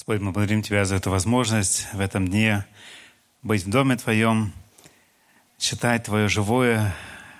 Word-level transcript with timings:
Господь, 0.00 0.22
мы 0.22 0.32
благодарим 0.32 0.62
Тебя 0.62 0.86
за 0.86 0.94
эту 0.94 1.10
возможность 1.10 1.86
в 1.92 2.00
этом 2.00 2.26
дне 2.26 2.64
быть 3.42 3.66
в 3.66 3.68
Доме 3.68 3.96
Твоем, 3.96 4.50
читать 5.58 6.04
Твое 6.04 6.26
живое 6.26 6.94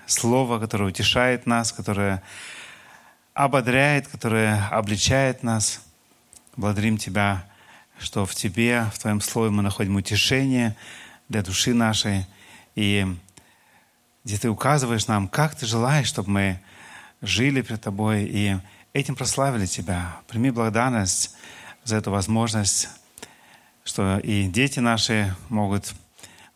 Слово, 0.05 0.59
которое 0.59 0.89
утешает 0.89 1.47
нас, 1.47 1.71
которое 1.71 2.21
ободряет, 3.33 4.07
которое 4.07 4.67
обличает 4.67 5.41
нас. 5.41 5.81
Благодарим 6.55 6.99
Тебя, 6.99 7.49
что 7.97 8.27
в 8.27 8.35
Тебе, 8.35 8.85
в 8.93 8.99
Твоем 8.99 9.21
Слове 9.21 9.49
мы 9.49 9.63
находим 9.63 9.95
утешение 9.95 10.75
для 11.29 11.41
души 11.41 11.73
нашей. 11.73 12.27
И 12.75 13.07
где 14.23 14.37
Ты 14.37 14.51
указываешь 14.51 15.07
нам, 15.07 15.27
как 15.27 15.55
Ты 15.55 15.65
желаешь, 15.65 16.07
чтобы 16.07 16.29
мы 16.29 16.59
жили 17.23 17.63
пред 17.63 17.81
Тобой 17.81 18.25
и 18.25 18.55
этим 18.93 19.15
прославили 19.15 19.65
Тебя. 19.65 20.17
Прими 20.27 20.51
благодарность 20.51 21.35
за 21.83 21.97
эту 21.97 22.11
возможность, 22.11 22.89
что 23.83 24.19
и 24.19 24.43
дети 24.47 24.79
наши 24.79 25.35
могут 25.49 25.93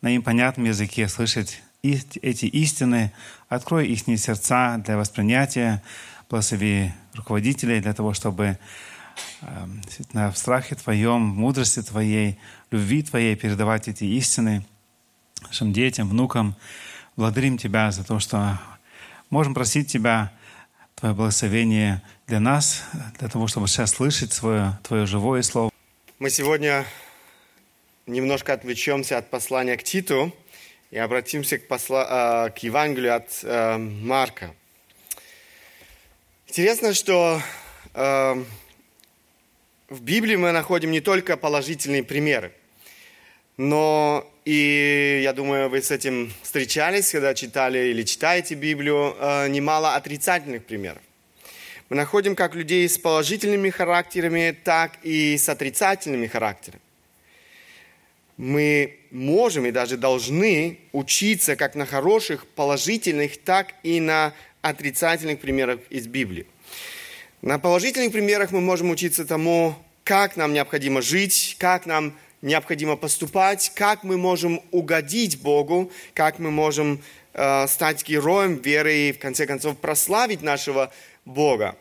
на 0.02 0.10
им 0.10 0.22
понятном 0.22 0.68
языке 0.68 1.08
слышать 1.08 1.62
эти 1.82 2.46
истины. 2.46 3.12
Открой 3.50 3.88
их 3.88 4.06
сердца 4.20 4.78
для 4.78 4.98
воспринятия, 4.98 5.82
благослови 6.30 6.92
руководителей 7.14 7.80
для 7.80 7.94
того, 7.94 8.14
чтобы 8.14 8.58
эм, 9.42 9.82
в 10.32 10.36
страхе 10.36 10.76
Твоем, 10.76 11.34
в 11.34 11.36
мудрости 11.36 11.82
Твоей, 11.82 12.40
любви 12.72 13.04
Твоей 13.04 13.36
передавать 13.36 13.88
эти 13.88 14.04
истины 14.04 14.66
нашим 15.42 15.74
детям, 15.74 16.10
внукам. 16.10 16.56
Благодарим 17.16 17.58
Тебя 17.58 17.92
за 17.92 18.04
то, 18.04 18.20
что 18.20 18.60
можем 19.30 19.54
просить 19.54 19.92
Тебя 19.92 20.32
Твое 20.96 21.14
благословение 21.14 22.02
для 22.26 22.40
нас, 22.40 22.84
для 23.20 23.28
того, 23.28 23.48
чтобы 23.48 23.68
сейчас 23.68 23.92
слышать 23.92 24.32
свое, 24.32 24.80
Твое 24.84 25.06
живое 25.06 25.42
Слово. 25.42 25.70
Мы 26.20 26.30
сегодня 26.30 26.86
немножко 28.06 28.54
отвлечемся 28.54 29.18
от 29.18 29.30
послания 29.30 29.76
к 29.76 29.84
Титу 29.84 30.34
и 30.92 30.98
обратимся 30.98 31.58
к, 31.58 31.68
посла, 31.68 32.50
к 32.50 32.60
Евангелию 32.60 33.14
от 33.14 33.40
э, 33.44 33.78
Марка. 33.78 34.56
Интересно, 36.48 36.94
что 36.94 37.42
э, 37.94 38.44
в 39.90 40.02
Библии 40.02 40.38
мы 40.38 40.54
находим 40.54 40.92
не 40.92 41.02
только 41.02 41.36
положительные 41.36 42.04
примеры, 42.04 42.54
но 43.58 44.30
и 44.46 45.22
я 45.24 45.34
думаю, 45.34 45.70
вы 45.70 45.82
с 45.82 45.92
этим 45.92 46.32
встречались, 46.44 47.12
когда 47.12 47.34
читали 47.34 47.90
или 47.90 48.04
читаете 48.04 48.56
Библию, 48.56 49.16
э, 49.20 49.48
немало 49.48 49.96
отрицательных 49.96 50.66
примеров. 50.66 51.02
Мы 51.90 51.98
находим 51.98 52.36
как 52.36 52.56
людей 52.56 52.88
с 52.88 52.98
положительными 52.98 53.70
характерами, 53.70 54.56
так 54.64 54.94
и 55.04 55.38
с 55.38 55.48
отрицательными 55.50 56.28
характерами. 56.28 56.82
Мы 58.38 58.98
можем 59.12 59.66
и 59.66 59.72
даже 59.72 59.96
должны 59.96 60.80
учиться 60.92 61.56
как 61.56 61.76
на 61.76 61.86
хороших, 61.86 62.46
положительных, 62.48 63.38
так 63.42 63.74
и 63.84 64.00
на 64.00 64.34
отрицательных 64.62 65.40
примерах 65.40 65.80
из 65.90 66.08
Библии. 66.08 66.46
На 67.42 67.60
положительных 67.60 68.12
примерах 68.12 68.52
мы 68.52 68.62
можем 68.62 68.90
учиться 68.90 69.26
тому, 69.26 69.76
как 70.04 70.36
нам 70.36 70.54
необходимо 70.54 71.02
жить, 71.02 71.56
как 71.60 71.86
нам 71.86 72.14
необходимо 72.46 72.96
поступать, 72.96 73.72
как 73.76 74.04
мы 74.04 74.18
можем 74.18 74.62
угодить 74.72 75.42
Богу, 75.42 75.92
как 76.14 76.40
мы 76.40 76.52
можем 76.52 77.02
э, 77.34 77.68
стать 77.68 78.08
героем 78.08 78.56
веры 78.56 78.96
и, 78.96 79.12
в 79.12 79.20
конце 79.20 79.48
концов, 79.48 79.78
прославить 79.78 80.44
нашего 80.44 80.94
Бога. 81.26 81.76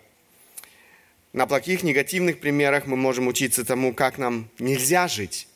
На 1.34 1.46
плохих, 1.46 1.82
негативных 1.82 2.40
примерах 2.40 2.86
мы 2.86 2.96
можем 2.96 3.26
учиться 3.28 3.64
тому, 3.64 3.92
как 3.92 4.16
нам 4.16 4.48
нельзя 4.58 5.06
жить, 5.06 5.48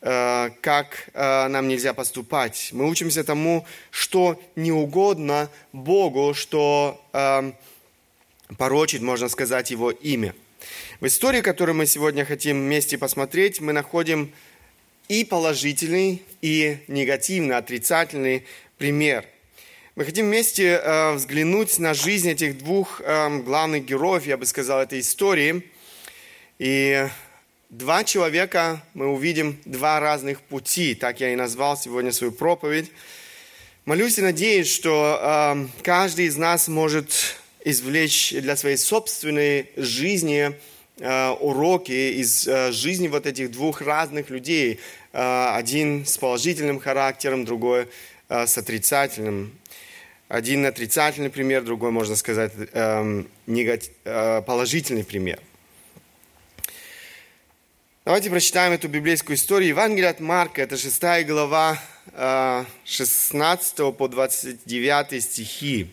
э, 0.00 0.50
как 0.62 1.10
э, 1.12 1.48
нам 1.48 1.68
нельзя 1.68 1.92
поступать. 1.92 2.70
Мы 2.72 2.88
учимся 2.88 3.24
тому, 3.24 3.66
что 3.90 4.40
не 4.56 4.72
угодно 4.72 5.50
Богу, 5.74 6.32
что 6.32 7.04
э, 7.12 7.52
порочит, 8.56 9.02
можно 9.02 9.28
сказать, 9.28 9.70
Его 9.70 9.90
имя– 9.90 10.34
в 11.00 11.06
истории, 11.06 11.40
которую 11.40 11.76
мы 11.76 11.86
сегодня 11.86 12.24
хотим 12.24 12.60
вместе 12.60 12.98
посмотреть, 12.98 13.60
мы 13.60 13.72
находим 13.72 14.32
и 15.08 15.24
положительный, 15.24 16.22
и 16.42 16.78
негативный, 16.88 17.56
отрицательный 17.56 18.46
пример. 18.76 19.24
Мы 19.96 20.04
хотим 20.04 20.26
вместе 20.26 20.80
э, 20.80 21.12
взглянуть 21.14 21.78
на 21.78 21.92
жизнь 21.92 22.30
этих 22.30 22.58
двух 22.58 23.00
э, 23.00 23.38
главных 23.40 23.84
героев, 23.84 24.26
я 24.26 24.36
бы 24.36 24.46
сказал, 24.46 24.80
этой 24.80 25.00
истории. 25.00 25.64
И 26.58 27.08
два 27.68 28.04
человека, 28.04 28.82
мы 28.94 29.08
увидим 29.08 29.58
два 29.64 29.98
разных 29.98 30.40
пути, 30.40 30.94
так 30.94 31.20
я 31.20 31.32
и 31.32 31.36
назвал 31.36 31.76
сегодня 31.76 32.12
свою 32.12 32.32
проповедь. 32.32 32.92
Молюсь 33.86 34.18
и 34.18 34.22
надеюсь, 34.22 34.72
что 34.72 35.18
э, 35.20 35.66
каждый 35.82 36.26
из 36.26 36.36
нас 36.36 36.68
может 36.68 37.37
извлечь 37.64 38.32
для 38.32 38.56
своей 38.56 38.76
собственной 38.76 39.70
жизни 39.76 40.54
Э, 41.00 41.30
уроки 41.30 41.92
из 41.92 42.48
э, 42.48 42.72
жизни 42.72 43.06
вот 43.06 43.24
этих 43.24 43.52
двух 43.52 43.82
разных 43.82 44.30
людей. 44.30 44.80
Э, 45.12 45.54
один 45.54 46.04
с 46.04 46.18
положительным 46.18 46.80
характером, 46.80 47.44
другой 47.44 47.88
с 48.28 48.58
отрицательным. 48.58 49.52
Один 50.28 50.66
отрицательный 50.66 51.30
пример, 51.30 51.62
другой, 51.62 51.90
можно 51.92 52.14
сказать, 52.14 52.52
эм, 52.74 53.26
положительный 54.04 55.02
пример. 55.02 55.40
Давайте 58.04 58.28
прочитаем 58.28 58.74
эту 58.74 58.88
библейскую 58.88 59.36
историю. 59.36 59.70
Евангелие 59.70 60.10
от 60.10 60.20
Марка, 60.20 60.60
это 60.60 60.76
6 60.76 61.24
глава, 61.24 61.80
16 62.84 63.96
по 63.96 64.08
29 64.08 65.24
стихи. 65.24 65.90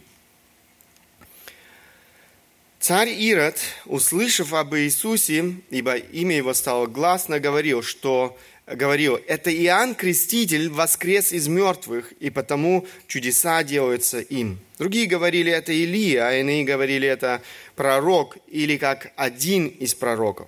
Царь 2.87 3.09
Ирод, 3.09 3.59
услышав 3.87 4.53
об 4.53 4.75
Иисусе, 4.75 5.55
ибо 5.71 5.95
имя 5.95 6.37
его 6.37 6.53
стало 6.53 6.85
гласно, 6.85 7.39
говорил, 7.39 7.81
что 7.81 8.37
говорил, 8.67 9.19
это 9.25 9.51
Иоанн 9.51 9.95
Креститель 9.95 10.69
воскрес 10.69 11.33
из 11.33 11.47
мертвых, 11.47 12.11
и 12.19 12.29
потому 12.29 12.85
чудеса 13.07 13.63
делаются 13.63 14.19
им. 14.19 14.59
Другие 14.77 15.07
говорили, 15.07 15.51
это 15.51 15.73
Илия, 15.73 16.27
а 16.27 16.33
иные 16.33 16.63
говорили, 16.63 17.07
это 17.07 17.41
пророк, 17.75 18.37
или 18.45 18.77
как 18.77 19.11
один 19.15 19.65
из 19.65 19.95
пророков. 19.95 20.47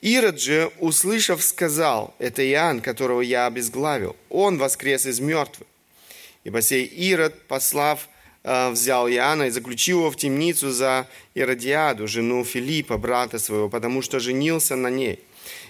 Ирод 0.00 0.40
же, 0.40 0.70
услышав, 0.78 1.42
сказал, 1.42 2.14
это 2.20 2.48
Иоанн, 2.48 2.82
которого 2.82 3.20
я 3.20 3.48
обезглавил, 3.48 4.14
он 4.28 4.58
воскрес 4.58 5.06
из 5.06 5.18
мертвых. 5.18 5.66
Ибо 6.44 6.62
сей 6.62 6.84
Ирод, 6.84 7.48
послав 7.48 8.08
взял 8.44 9.08
Иоанна 9.08 9.44
и 9.44 9.50
заключил 9.50 10.00
его 10.00 10.10
в 10.10 10.16
темницу 10.16 10.70
за 10.70 11.08
Иродиаду, 11.34 12.06
жену 12.06 12.44
Филиппа, 12.44 12.98
брата 12.98 13.38
своего, 13.38 13.68
потому 13.68 14.02
что 14.02 14.20
женился 14.20 14.76
на 14.76 14.90
ней. 14.90 15.18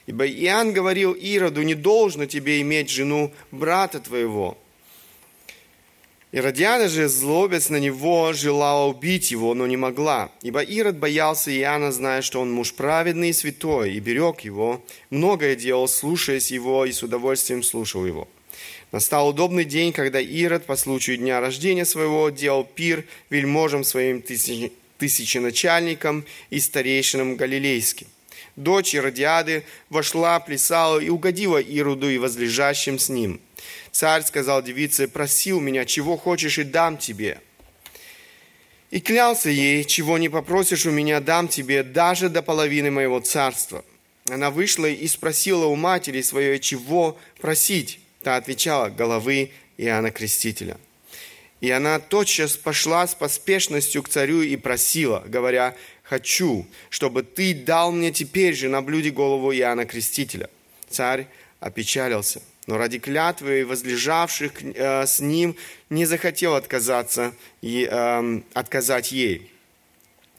Ибо 0.07 0.27
Иоанн 0.27 0.73
говорил 0.73 1.12
Ироду, 1.15 1.62
не 1.62 1.75
должно 1.75 2.27
тебе 2.27 2.61
иметь 2.61 2.91
жену 2.91 3.33
брата 3.51 4.01
твоего. 4.01 4.59
Иродиада 6.35 6.89
же, 6.89 7.09
злобец 7.09 7.69
на 7.69 7.77
него, 7.77 8.33
желала 8.33 8.87
убить 8.87 9.31
его, 9.31 9.55
но 9.55 9.69
не 9.69 9.77
могла. 9.77 10.33
Ибо 10.43 10.62
Ирод 10.62 10.97
боялся 10.97 11.56
Иоанна, 11.56 11.93
зная, 11.93 12.23
что 12.23 12.41
он 12.41 12.53
муж 12.53 12.75
праведный 12.75 13.29
и 13.29 13.33
святой, 13.33 13.93
и 13.93 14.01
берег 14.01 14.41
его. 14.41 14.83
Многое 15.11 15.55
делал, 15.55 15.87
слушаясь 15.87 16.51
его, 16.51 16.87
и 16.87 16.91
с 16.91 17.05
удовольствием 17.05 17.62
слушал 17.62 18.05
его. 18.05 18.27
Настал 18.94 19.27
удобный 19.27 19.65
день, 19.65 19.93
когда 19.93 20.21
Ирод 20.21 20.66
по 20.66 20.77
случаю 20.77 21.16
дня 21.16 21.41
рождения 21.41 21.84
своего 21.84 22.31
делал 22.31 22.62
пир 22.62 23.05
вельможам 23.28 23.82
своим 23.82 24.22
тысяч, 24.22 24.71
тысяченачальникам 24.99 26.25
и 26.50 26.60
старейшинам 26.60 27.34
галилейским. 27.34 28.06
Дочь 28.55 28.94
Иродиады 28.94 29.64
вошла, 29.91 30.38
плясала 30.38 31.00
и 31.00 31.08
угодила 31.08 31.61
Ироду 31.61 32.08
и 32.08 32.19
возлежащим 32.19 33.00
с 33.00 33.08
ним. 33.08 33.41
Царь 33.91 34.23
сказал 34.23 34.62
девице, 34.62 35.08
проси 35.08 35.52
у 35.52 35.58
меня, 35.58 35.85
чего 35.87 36.17
хочешь, 36.17 36.61
и 36.61 36.62
дам 36.62 36.97
тебе. 36.97 37.40
И 38.93 39.00
клялся 39.00 39.50
ей, 39.50 39.82
чего 39.82 40.19
не 40.19 40.29
попросишь 40.29 40.87
у 40.87 40.93
меня, 40.93 41.19
дам 41.19 41.49
тебе, 41.49 41.82
даже 41.82 42.29
до 42.29 42.43
половины 42.43 42.93
моего 42.93 43.19
царства. 43.19 43.85
Она 44.31 44.52
вышла 44.52 44.87
и 44.87 45.08
спросила 45.08 45.67
у 45.67 45.75
матери 45.75 46.23
своей, 46.23 46.61
чего 46.61 47.19
просить. 47.40 47.99
Та 48.25 48.37
отвечала 48.37 48.88
головы 48.88 49.50
Иоанна 49.76 50.11
Крестителя. 50.11 50.79
И 51.61 51.71
она 51.71 51.99
тотчас 51.99 52.56
пошла 52.56 53.06
с 53.06 53.15
поспешностью 53.15 54.03
к 54.03 54.09
царю 54.09 54.41
и 54.41 54.56
просила, 54.56 55.23
говоря, 55.26 55.76
«Хочу, 56.03 56.67
чтобы 56.88 57.23
ты 57.23 57.55
дал 57.55 57.93
мне 57.93 58.12
теперь 58.12 58.55
же 58.55 58.69
на 58.69 58.81
блюде 58.81 59.11
голову 59.11 59.53
Иоанна 59.53 59.85
Крестителя». 59.85 60.49
Царь 60.88 61.26
опечалился, 61.61 62.41
но 62.67 62.79
ради 62.79 62.99
клятвы 62.99 63.67
возлежавших 63.67 64.53
э, 64.62 65.06
с 65.06 65.21
ним 65.21 65.55
не 65.91 66.06
захотел 66.06 66.55
отказаться, 66.55 67.35
и, 67.61 67.87
э, 67.91 68.41
отказать 68.55 69.12
ей. 69.12 69.50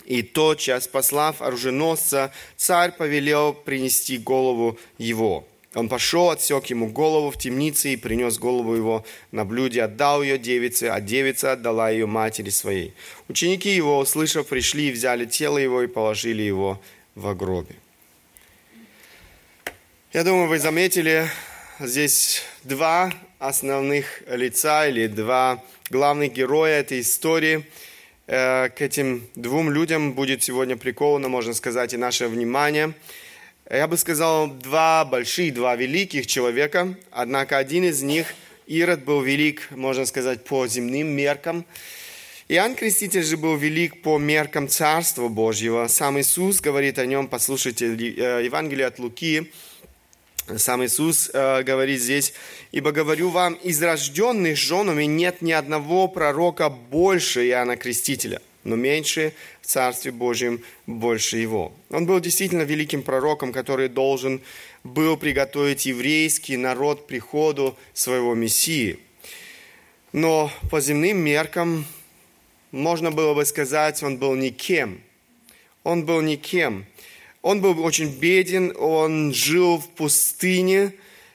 И 0.05 0.23
тотчас, 0.23 0.87
послав 0.87 1.41
оруженосца, 1.41 2.31
царь 2.57 2.91
повелел 2.91 3.53
принести 3.53 4.17
голову 4.17 4.79
его. 4.97 5.47
Он 5.75 5.89
пошел, 5.89 6.29
отсек 6.29 6.67
ему 6.67 6.87
голову 6.87 7.31
в 7.31 7.37
темнице 7.37 7.93
и 7.93 7.97
принес 7.97 8.39
голову 8.39 8.75
его 8.75 9.05
на 9.31 9.43
блюде, 9.43 9.83
отдал 9.83 10.23
ее 10.23 10.37
девице, 10.37 10.85
а 10.85 11.01
девица 11.01 11.51
отдала 11.51 11.89
ее 11.89 12.05
матери 12.05 12.49
своей. 12.49 12.93
Ученики 13.27 13.75
его, 13.75 13.99
услышав, 13.99 14.47
пришли 14.47 14.87
и 14.87 14.91
взяли 14.91 15.25
тело 15.25 15.57
его 15.57 15.81
и 15.81 15.87
положили 15.87 16.43
его 16.43 16.81
в 17.15 17.33
гробе. 17.35 17.75
Я 20.13 20.23
думаю, 20.23 20.47
вы 20.47 20.59
заметили 20.59 21.27
здесь 21.81 22.43
два 22.63 23.11
основных 23.37 24.23
лица 24.29 24.87
или 24.87 25.07
два 25.07 25.61
главных 25.89 26.31
героя 26.31 26.79
этой 26.79 27.01
истории. 27.01 27.65
Э, 28.27 28.69
к 28.69 28.81
этим 28.81 29.27
двум 29.35 29.69
людям 29.69 30.13
будет 30.13 30.41
сегодня 30.41 30.77
приковано, 30.77 31.27
можно 31.27 31.53
сказать, 31.53 31.93
и 31.93 31.97
наше 31.97 32.29
внимание– 32.29 32.93
я 33.69 33.87
бы 33.87 33.97
сказал, 33.97 34.47
два 34.47 35.05
больших, 35.05 35.53
два 35.53 35.75
великих 35.75 36.27
человека. 36.27 36.95
Однако 37.11 37.57
один 37.57 37.83
из 37.83 38.01
них, 38.03 38.33
Ирод, 38.67 39.03
был 39.03 39.21
велик, 39.21 39.67
можно 39.71 40.05
сказать, 40.05 40.43
по 40.43 40.67
земным 40.67 41.07
меркам. 41.07 41.65
Иоанн 42.47 42.75
Креститель 42.75 43.23
же 43.23 43.37
был 43.37 43.57
велик 43.57 44.03
по 44.03 44.19
меркам 44.19 44.67
Царства 44.67 45.29
Божьего. 45.29 45.87
Сам 45.87 46.19
Иисус 46.19 46.61
говорит 46.61 46.99
о 46.99 47.05
нем, 47.07 47.27
послушайте, 47.27 47.87
э, 47.87 48.43
Евангелие 48.45 48.85
от 48.85 48.99
Луки, 48.99 49.51
сам 50.57 50.85
Иисус 50.85 51.31
э, 51.33 51.63
говорит 51.63 51.99
здесь, 51.99 52.33
«Ибо 52.71 52.91
говорю 52.91 53.29
вам, 53.29 53.55
из 53.55 53.81
рожденных 53.81 54.57
женами 54.57 55.05
нет 55.05 55.41
ни 55.41 55.51
одного 55.51 56.07
пророка 56.07 56.69
больше 56.69 57.47
Иоанна 57.47 57.77
Крестителя, 57.77 58.39
но 58.65 58.75
меньше 58.75 59.33
в 59.61 59.67
Царстве 59.67 60.11
Божьем 60.11 60.61
больше 60.85 61.37
его». 61.37 61.71
Он 61.89 62.05
был 62.05 62.19
действительно 62.19 62.63
великим 62.63 63.01
пророком, 63.01 63.53
который 63.53 63.87
должен 63.87 64.41
был 64.83 65.15
приготовить 65.15 65.85
еврейский 65.85 66.57
народ 66.57 67.03
к 67.03 67.05
приходу 67.05 67.77
своего 67.93 68.35
Мессии. 68.35 68.99
Но 70.11 70.51
по 70.69 70.81
земным 70.81 71.17
меркам, 71.17 71.85
можно 72.71 73.11
было 73.11 73.33
бы 73.33 73.45
сказать, 73.45 74.03
он 74.03 74.17
был 74.17 74.35
никем. 74.35 75.01
Он 75.83 76.05
был 76.05 76.21
никем. 76.21 76.85
Он 77.41 77.61
был 77.61 77.83
очень 77.83 78.07
беден, 78.07 78.75
он 78.77 79.33
жил 79.33 79.77
в 79.77 79.87
пустыне, 79.89 80.93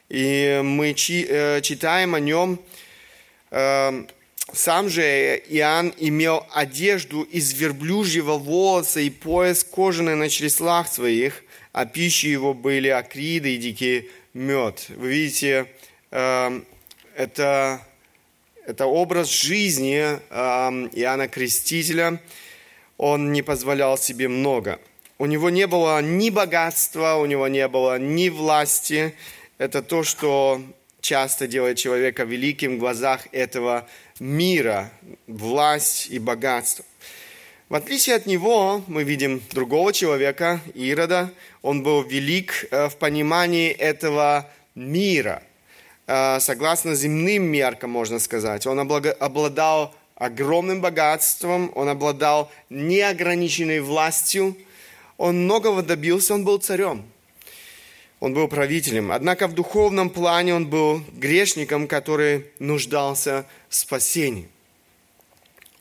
и 0.09 0.61
мы 0.63 0.91
э, 0.91 1.61
читаем 1.63 2.15
о 2.15 2.21
нем. 2.21 2.59
Сам 4.53 4.89
же 4.89 5.03
Иоанн 5.49 5.95
имел 5.99 6.47
одежду 6.53 7.23
из 7.23 7.53
верблюжьего 7.53 8.37
волоса 8.39 9.01
и 9.01 9.11
пояс 9.11 9.65
кожаный 9.65 10.17
на 10.17 10.29
чреслах 10.29 10.89
своих, 10.89 11.45
а 11.73 11.87
пищей 11.87 12.31
его 12.31 12.53
были 12.53 12.89
акриды 12.89 13.55
и 13.55 13.59
дикий 13.59 14.11
мед. 14.35 14.87
Вы 14.89 15.09
видите, 15.09 15.67
эм, 16.11 16.65
это, 17.15 17.81
это 18.67 18.87
образ 18.87 19.31
жизни 19.31 20.01
эм, 20.01 20.89
Иоанна 20.93 21.29
Крестителя. 21.29 22.21
Он 22.97 23.33
не 23.33 23.43
позволял 23.43 23.97
себе 23.97 24.29
много– 24.29 24.81
у 25.21 25.27
него 25.27 25.51
не 25.51 25.67
было 25.67 26.01
ни 26.01 26.31
богатства, 26.31 27.17
у 27.17 27.27
него 27.27 27.47
не 27.47 27.69
было 27.69 27.99
ни 27.99 28.31
власти. 28.31 29.15
Это 29.59 29.83
то, 29.83 30.03
что 30.03 30.63
часто 31.03 31.47
делает 31.47 31.77
человека 31.77 32.25
великим 32.25 32.77
в 32.77 32.79
глазах 32.79 33.29
этого 33.33 33.87
мира, 34.21 34.93
власть 35.27 36.07
и 36.11 36.21
богатство. 36.21 36.85
В 37.69 37.75
отличие 37.75 38.15
от 38.15 38.27
него 38.27 38.85
мы 38.87 39.03
видим 39.03 39.43
другого 39.51 39.93
человека, 39.93 40.61
Ирода. 40.75 41.33
Он 41.63 41.83
был 41.83 42.03
велик 42.03 42.67
э, 42.71 42.89
в 42.89 42.97
понимании 42.97 43.71
этого 43.71 44.49
мира. 44.77 45.43
Э, 46.07 46.39
согласно 46.39 46.95
земным 46.95 47.43
меркам, 47.43 47.91
можно 47.91 48.21
сказать. 48.21 48.65
Он 48.69 48.79
обладал 48.79 49.95
огромным 50.15 50.81
богатством, 50.81 51.73
он 51.75 51.89
обладал 51.89 52.53
неограниченной 52.69 53.81
властью– 53.81 54.57
он 55.21 55.45
многого 55.45 55.83
добился, 55.83 56.33
он 56.33 56.47
был 56.47 56.57
царем. 56.57 57.05
Он 58.21 58.35
был 58.35 58.49
правителем. 58.49 59.13
Однако 59.13 59.49
в 59.49 59.55
духовном 59.55 60.11
плане 60.11 60.55
он 60.55 60.67
был 60.67 61.03
грешником, 61.15 61.89
который 61.89 62.45
нуждался 62.59 63.47
в 63.69 63.75
спасении. 63.75 64.49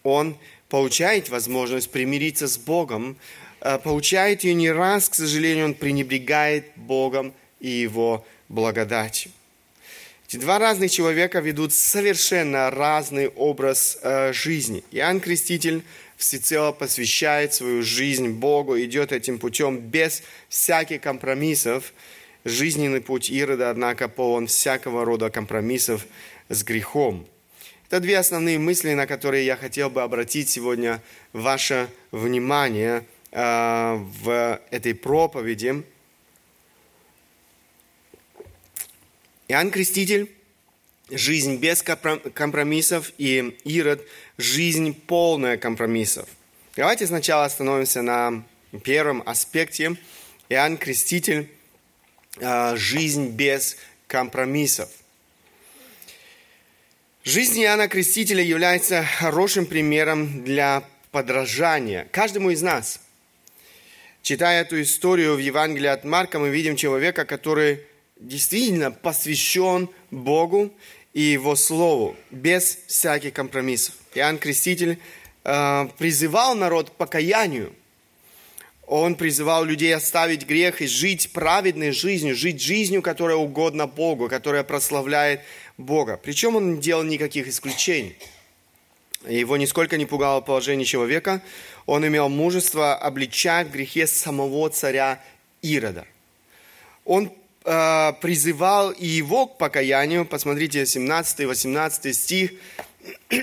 Он 0.03 0.38
получает 0.69 1.30
возможность 1.30 1.91
примириться 1.91 2.47
с 2.47 2.57
Богом, 2.57 3.18
э, 3.59 3.77
получает 3.80 4.45
ее 4.45 4.53
не 4.53 4.71
раз, 4.71 5.09
к 5.09 5.15
сожалению, 5.15 5.65
он 5.65 5.74
пренебрегает 5.74 6.65
Богом 6.77 7.33
и 7.59 7.69
Его 7.69 8.25
благодатью. 8.47 9.31
Эти 10.30 10.38
два 10.38 10.59
разных 10.59 10.92
человека 10.92 11.39
ведут 11.39 11.74
совершенно 11.74 12.69
разный 12.69 13.30
образ 13.30 13.97
э, 14.01 14.31
жизни. 14.31 14.83
Иоанн 14.92 15.19
Креститель 15.19 15.83
всецело 16.18 16.71
посвящает 16.71 17.53
свою 17.53 17.81
жизнь 17.81 18.30
Богу, 18.30 18.80
идет 18.80 19.12
этим 19.12 19.39
путем 19.39 19.80
без 19.80 20.21
всяких 20.47 21.01
компромиссов. 21.01 21.94
Жизненный 22.45 23.01
путь 23.01 23.30
Ирода, 23.30 23.69
однако, 23.69 24.07
полон 24.07 24.47
всякого 24.47 25.03
рода 25.03 25.30
компромиссов 25.30 26.06
с 26.47 26.63
грехом. 26.63 27.27
Это 27.88 28.00
две 28.00 28.18
основные 28.18 28.59
мысли, 28.59 28.94
на 28.94 29.07
которые 29.07 29.45
я 29.45 29.57
хотел 29.57 29.89
бы 29.89 30.01
обратить 30.03 30.47
сегодня 30.47 31.01
ваше 31.33 31.89
внимание 32.12 33.03
э, 33.31 33.95
в 34.24 34.62
этой 34.71 34.94
проповеди. 34.94 35.83
Иоанн 39.47 39.71
Креститель 39.71 40.31
жизнь 41.09 41.57
без 41.57 41.83
компромиссов 41.83 43.12
и 43.18 43.57
Ирод– 43.65 44.06
жизнь 44.38 44.94
полная 44.94 45.57
компромиссов. 45.57 46.30
Давайте 46.75 47.07
сначала 47.07 47.45
остановимся 47.45 48.01
на 48.01 48.44
первом 48.83 49.24
аспекте. 49.25 49.97
Иоанн 50.50 50.77
Креститель– 50.77 51.50
жизнь 52.76 53.30
без 53.30 53.78
компромиссов. 54.08 54.90
Жизнь 57.24 57.62
Иоанна 57.62 57.88
Крестителя 57.88 58.44
является 58.44 59.04
хорошим 59.04 59.66
примером 59.66 60.44
для 60.44 60.84
подражания 61.12 62.08
каждому 62.12 62.50
из 62.50 62.62
нас. 62.62 63.02
Читая 64.22 64.62
эту 64.62 64.81
историю 64.81 65.36
в 65.36 65.40
Евангелии 65.40 65.88
от 65.88 66.04
Марка, 66.04 66.40
мы 66.40 66.50
видим 66.50 66.76
человека, 66.76 67.26
который 67.26 67.81
действительно 68.19 68.92
посвящен 68.92 69.90
Богу 70.12 70.74
и 71.14 71.21
Его 71.21 71.56
Слову, 71.56 72.16
без 72.31 72.80
всяких 72.88 73.33
компромиссов. 73.33 73.95
Иоанн 74.14 74.38
Креститель 74.38 75.00
э, 75.44 75.88
призывал 75.98 76.56
народ 76.56 76.90
к 76.90 76.94
покаянию. 76.94 77.74
Он 78.90 79.14
призывал 79.14 79.66
людей 79.66 79.96
оставить 79.96 80.48
грех 80.48 80.81
и 80.81 80.88
жить 80.88 81.31
праведной 81.31 81.92
жизнью, 81.92 82.36
жить 82.36 82.60
жизнью, 82.60 83.04
которая 83.04 83.38
угодна 83.38 83.86
Богу, 83.86 84.28
которая 84.28 84.64
прославляет 84.64 85.42
Бога. 85.78 86.18
Причем 86.18 86.56
он 86.56 86.74
не 86.74 86.81
делал 86.81 87.04
никаких 87.04 87.48
исключений. 87.48 88.18
Его 89.28 89.58
нисколько 89.58 89.96
не 89.96 90.08
пугало 90.08 90.42
положение 90.42 90.88
человека. 90.88 91.44
Он 91.86 92.08
имел 92.08 92.30
мужество 92.30 92.96
обличать 92.96 93.68
в 93.68 93.72
грехе 93.74 94.08
самого 94.08 94.72
царя 94.72 95.22
Ирода. 95.62 96.08
Он 97.06 97.31
э, 97.66 98.14
призывал 98.22 98.90
и 98.90 99.06
его 99.06 99.46
к 99.46 99.60
покаянию. 99.60 100.26
Посмотрите, 100.26 100.81
17-18 100.81 102.12
стих. 102.14 102.54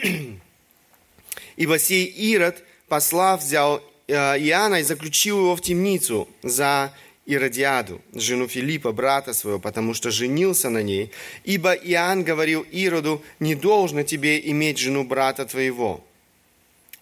«Ибо 1.57 1.79
сей 1.79 2.07
Ирод, 2.07 2.65
послав, 2.89 3.43
взял 3.43 3.81
Иоанна 4.09 4.81
и 4.81 4.83
заключил 4.83 5.39
его 5.39 5.57
в 5.57 5.61
темницу 5.61 6.29
за 6.43 6.93
Иродиаду, 7.27 8.01
жену 8.15 8.47
Филиппа, 8.47 8.93
брата 8.93 9.33
своего, 9.33 9.59
потому 9.59 9.95
что 9.95 10.11
женился 10.11 10.71
на 10.71 10.83
ней. 10.83 11.11
Ибо 11.45 11.73
Иоанн 11.73 12.23
говорил 12.23 12.65
Ироду, 12.71 13.23
не 13.41 13.55
должно 13.55 14.05
тебе 14.05 14.39
иметь 14.51 14.79
жену 14.79 15.05
брата 15.05 15.45
твоего». 15.45 16.05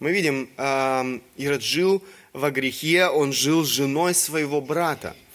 Мы 0.01 0.11
видим, 0.11 0.49
э, 0.57 1.19
Ирод 1.37 1.63
жил 1.63 2.03
во 2.33 2.51
грехе, 2.51 3.07
он 3.07 3.31
жил 3.31 3.63
с 3.63 3.69
женой 3.69 4.13
своего 4.13 4.59
брата– 4.59 5.15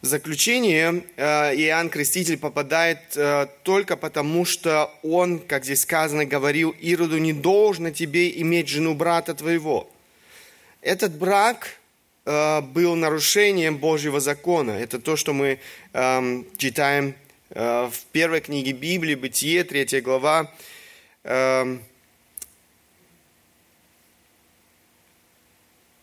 в 0.00 0.06
заключение 0.06 1.02
э, 1.16 1.56
Иоанн 1.56 1.90
Креститель 1.90 2.38
попадает 2.38 3.00
э, 3.16 3.48
только 3.64 3.96
потому, 3.96 4.44
что 4.44 4.92
он, 5.02 5.40
как 5.40 5.64
здесь 5.64 5.82
сказано, 5.82 6.24
говорил 6.24 6.72
Ироду, 6.80 7.18
не 7.18 7.32
должно 7.32 7.90
тебе 7.90 8.40
иметь 8.42 8.68
жену 8.68 8.94
брата 8.94 9.34
твоего. 9.34 9.90
Этот 10.80 11.16
брак 11.18 11.76
э, 12.24 12.60
был 12.60 12.94
нарушением 12.94 13.78
Божьего 13.78 14.20
закона. 14.20 14.72
Это 14.72 14.98
то, 14.98 15.16
что 15.16 15.32
мы 15.32 15.58
эм, 15.92 16.46
читаем 16.56 17.14
в 17.50 17.92
первой 18.12 18.42
книге 18.42 18.72
Библии, 18.72 19.14
Бытие, 19.14 19.64
третья 19.64 20.02
глава, 20.02 20.52
эм, 21.24 21.82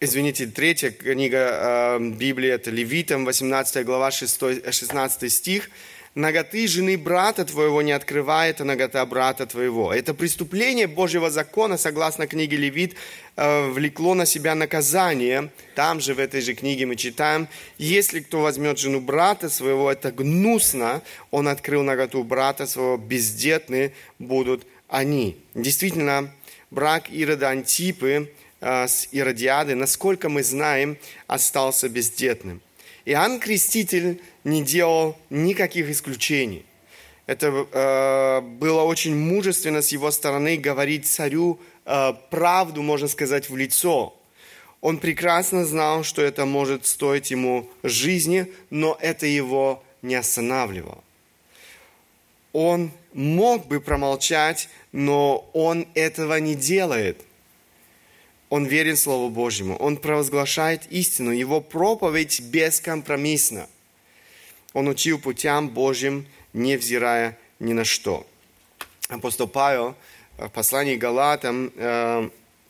извините, 0.05 0.47
третья 0.47 0.91
книга 0.91 1.97
э, 1.97 1.99
Библии, 1.99 2.49
это 2.49 2.71
Левитам, 2.71 3.25
18 3.25 3.85
глава, 3.85 4.11
6, 4.11 4.71
16 4.71 5.31
стих. 5.31 5.69
«Наготы 6.15 6.67
жены 6.67 6.97
брата 6.97 7.45
твоего 7.45 7.81
не 7.81 7.91
открывает, 7.91 8.61
а 8.61 8.63
нагота 8.63 9.05
брата 9.05 9.45
твоего». 9.45 9.93
Это 9.93 10.13
преступление 10.13 10.87
Божьего 10.87 11.29
закона, 11.29 11.77
согласно 11.77 12.25
книге 12.25 12.57
Левит, 12.57 12.95
э, 13.35 13.69
влекло 13.69 14.13
на 14.13 14.25
себя 14.25 14.55
наказание. 14.55 15.51
Там 15.75 15.99
же, 15.99 16.13
в 16.13 16.19
этой 16.19 16.41
же 16.41 16.53
книге 16.53 16.85
мы 16.85 16.95
читаем, 16.95 17.47
«Если 17.77 18.21
кто 18.21 18.41
возьмет 18.41 18.79
жену 18.79 19.01
брата 19.01 19.49
своего, 19.49 19.91
это 19.91 20.11
гнусно, 20.11 21.01
он 21.31 21.47
открыл 21.47 21.83
наготу 21.83 22.23
брата 22.23 22.65
своего, 22.65 22.97
бездетны 22.97 23.93
будут 24.17 24.65
они». 24.87 25.37
Действительно, 25.53 26.31
брак 26.71 27.09
Ирода 27.11 27.49
Антипы– 27.49 28.31
Э, 28.61 28.87
с 28.87 29.07
Иродиады, 29.11 29.75
насколько 29.75 30.27
мы 30.27 30.43
знаем, 30.43 30.97
остался 31.27 31.87
бездетным. 31.87 32.61
Иоанн 33.05 33.39
Креститель 33.39 34.19
не 34.43 34.63
делал 34.63 35.15
никаких 35.29 35.89
исключений. 35.89 36.65
Это 37.27 37.47
э, 37.47 38.41
было 38.41 38.81
очень 38.81 39.15
мужественно 39.15 39.81
с 39.81 39.89
его 39.89 40.11
стороны 40.11 40.57
говорить 40.57 41.07
царю 41.07 41.59
э, 41.85 42.13
правду, 42.29 42.81
можно 42.81 43.07
сказать, 43.07 43.49
в 43.49 43.55
лицо. 43.55 44.15
Он 44.81 44.97
прекрасно 44.97 45.65
знал, 45.65 46.03
что 46.03 46.21
это 46.21 46.45
может 46.45 46.85
стоить 46.85 47.31
ему 47.31 47.69
жизни, 47.83 48.51
но 48.69 48.97
это 48.99 49.25
его 49.25 49.83
не 50.01 50.15
останавливало. 50.15 51.03
Он 52.53 52.91
мог 53.13 53.67
бы 53.67 53.81
промолчать, 53.81 54.69
но 54.91 55.49
он 55.53 55.87
этого 55.93 56.39
не 56.39 56.55
делает– 56.55 57.21
он 58.49 58.65
верен 58.65 58.97
Слову 58.97 59.29
Божьему, 59.29 59.75
он 59.77 59.97
провозглашает 59.97 60.83
истину, 60.91 61.31
его 61.31 61.61
проповедь 61.61 62.41
бескомпромиссна. 62.41 63.67
Он 64.73 64.87
учил 64.87 65.19
путям 65.19 65.69
Божьим, 65.69 66.25
невзирая 66.53 67.37
ни 67.59 67.73
на 67.73 67.85
что. 67.85 68.25
Апостол 69.07 69.47
Павел 69.47 69.95
в 70.37 70.49
послании 70.49 70.95
Галатам 70.95 71.71
э, 71.75 72.29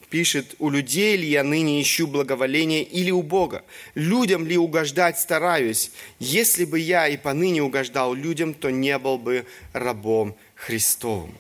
пишет, 0.09 0.55
«У 0.59 0.69
людей 0.69 1.17
ли 1.17 1.27
я 1.27 1.43
ныне 1.43 1.81
ищу 1.81 2.07
благоволение 2.07 2.83
или 2.83 3.11
у 3.11 3.21
Бога? 3.21 3.63
Людям 3.95 4.45
ли 4.45 4.57
угождать 4.57 5.19
стараюсь? 5.19 5.91
Если 6.19 6.65
бы 6.65 6.79
я 6.79 7.07
и 7.07 7.17
поныне 7.17 7.63
угождал 7.63 8.13
людям, 8.13 8.53
то 8.53 8.69
не 8.69 8.97
был 8.97 9.17
бы 9.17 9.45
рабом 9.73 10.35
Христовым». 10.55 11.35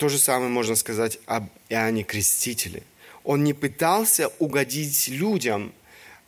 То 0.00 0.08
же 0.08 0.16
самое 0.16 0.50
можно 0.50 0.76
сказать 0.76 1.18
об 1.26 1.50
Иоанне 1.68 2.04
Крестителе. 2.04 2.84
Он 3.22 3.44
не 3.44 3.52
пытался 3.52 4.28
угодить 4.38 5.08
людям, 5.08 5.74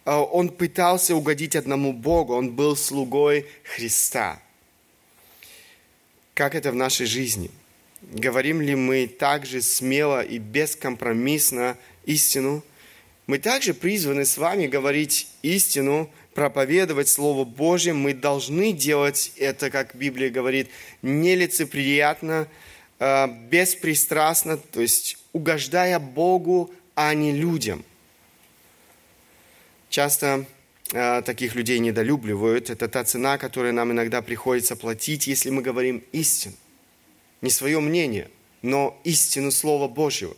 а 0.05 0.21
он 0.21 0.51
пытался 0.51 1.17
угодить 1.17 1.57
одному 1.57 1.95
Богу, 1.95 2.35
он 2.35 2.51
был 2.51 2.77
слугой 2.77 3.47
Христа. 3.65 4.39
Как 6.35 6.55
это 6.55 6.71
в 6.71 6.75
нашей 6.75 7.07
жизни? 7.07 7.51
Говорим 8.03 8.61
ли 8.61 8.75
мы 8.75 9.07
также 9.07 9.63
смело 9.63 10.23
и 10.23 10.37
бескомпромиссно 10.37 11.79
истину? 12.05 12.63
Мы 13.27 13.39
также 13.39 13.73
призваны 13.73 14.27
с 14.27 14.37
вами 14.37 14.67
говорить 14.67 15.29
истину, 15.41 16.11
проповедовать 16.35 17.09
Слово 17.09 17.47
Божье. 17.47 17.95
Мы 17.95 18.13
должны 18.13 18.73
делать 18.73 19.33
это, 19.39 19.71
как 19.71 19.95
Библия 19.95 20.29
говорит, 20.29 20.69
нелицеприятно, 21.01 22.49
беспристрастно, 23.51 24.57
то 24.57 24.81
есть 24.81 25.17
угождая 25.33 25.99
Богу, 25.99 26.71
а 26.95 27.15
не 27.15 27.33
людям. 27.33 27.85
Часто 29.89 30.47
э, 30.93 31.23
таких 31.23 31.55
людей 31.55 31.79
недолюбливают. 31.81 32.71
Это 32.71 32.89
та 32.89 33.05
цена, 33.05 33.39
которую 33.39 33.75
нам 33.75 33.93
иногда 33.93 34.23
приходится 34.23 34.77
платить, 34.77 35.27
если 35.27 35.51
мы 35.51 35.63
говорим 35.63 36.05
истину. 36.13 36.55
Не 37.41 37.51
свое 37.51 37.81
мнение, 37.81 38.31
но 38.63 38.99
истину 39.05 39.51
Слова 39.51 39.89
Божьего. 39.89 40.37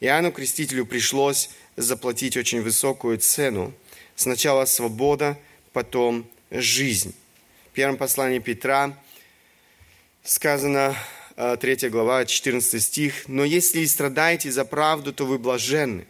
Иоанну 0.00 0.32
Крестителю 0.32 0.84
пришлось 0.84 1.50
заплатить 1.76 2.36
очень 2.36 2.60
высокую 2.60 3.18
цену. 3.18 3.72
Сначала 4.16 4.64
свобода, 4.64 5.38
потом 5.72 6.28
жизнь. 6.50 7.14
В 7.70 7.74
первом 7.74 7.96
послании 7.96 8.40
Петра 8.40 8.98
сказано, 10.24 10.96
3 11.40 11.88
глава, 11.88 12.26
14 12.26 12.82
стих. 12.82 13.24
«Но 13.26 13.44
если 13.44 13.80
и 13.80 13.86
страдаете 13.86 14.50
за 14.50 14.64
правду, 14.66 15.12
то 15.12 15.24
вы 15.24 15.38
блаженны, 15.38 16.06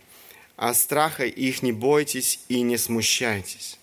а 0.57 0.75
страха 0.75 1.25
их 1.25 1.63
не 1.63 1.73
бойтесь 1.73 2.41
и 2.49 2.63
не 2.63 2.77
смущайтесь». 2.77 3.79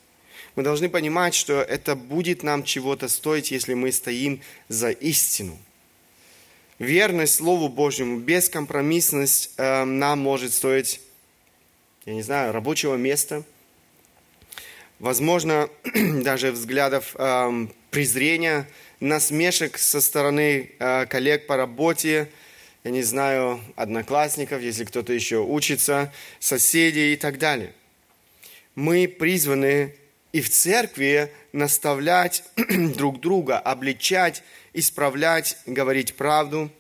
Мы 0.56 0.64
должны 0.64 0.90
понимать, 0.90 1.36
что 1.36 1.62
это 1.62 1.96
будет 1.96 2.44
нам 2.44 2.64
чего-то 2.64 3.08
стоить, 3.08 3.52
если 3.52 3.76
мы 3.76 3.92
стоим 3.92 4.42
за 4.68 4.90
истину. 4.90 5.58
Верность 6.80 7.36
Слову 7.36 7.70
Божьему, 7.70 8.20
бескомпромиссность 8.20 9.52
э, 9.58 9.84
нам 9.86 10.20
может 10.20 10.52
стоить, 10.54 11.00
я 12.06 12.14
не 12.14 12.24
знаю, 12.24 12.54
рабочего 12.54 12.96
места, 12.96 13.44
возможно, 15.00 15.70
даже 15.94 16.52
взглядов 16.52 17.16
э, 17.18 17.68
презрения– 17.90 18.68
насмешек 19.00 19.78
со 19.78 20.02
стороны 20.02 20.72
э, 20.80 21.06
коллег 21.06 21.48
по 21.48 21.58
работе, 21.58 22.30
я 22.84 22.92
не 22.92 23.04
знаю, 23.04 23.60
одноклассников, 23.76 24.62
если 24.62 24.86
кто-то 24.86 25.14
еще 25.14 25.38
учится, 25.38 26.12
соседей 26.40 27.14
и 27.14 27.18
так 27.18 27.38
далее. 27.38 27.74
Мы 28.76 29.08
призваны 29.08 29.96
и 30.32 30.42
в 30.42 30.50
церкви 30.50 31.32
наставлять 31.52 32.44
друг 32.96 33.20
друга, 33.20 33.60
обличать, 33.60 34.44
исправлять, 34.74 35.58
говорить 35.66 36.16
правду. 36.16 36.72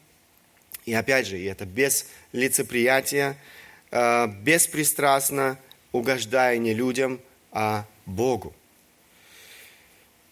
И 0.85 0.93
опять 0.93 1.27
же, 1.27 1.39
и 1.39 1.45
это 1.45 1.65
без 1.65 2.07
лицеприятия, 2.31 3.35
э, 3.91 4.27
беспристрастно, 4.27 5.57
угождая 5.91 6.57
не 6.57 6.73
людям, 6.73 7.19
а 7.51 7.85
Богу. 8.05 8.53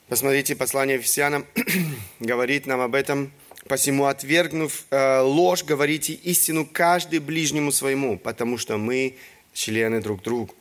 Посмотрите, 0.08 0.56
послание 0.56 0.98
Ефесянам 0.98 1.48
говорит 2.20 2.68
нам 2.68 2.80
об 2.80 2.94
этом. 2.94 3.32
«Посему, 3.68 4.06
отвергнув 4.06 4.86
э, 4.92 5.22
ложь, 5.22 5.64
говорите 5.64 6.14
истину 6.14 6.70
каждый 6.72 7.18
ближнему 7.18 7.72
своему, 7.72 8.20
потому 8.20 8.60
что 8.60 8.78
мы 8.78 9.16
члены 9.56 10.02
друг 10.02 10.22
другу». 10.22 10.54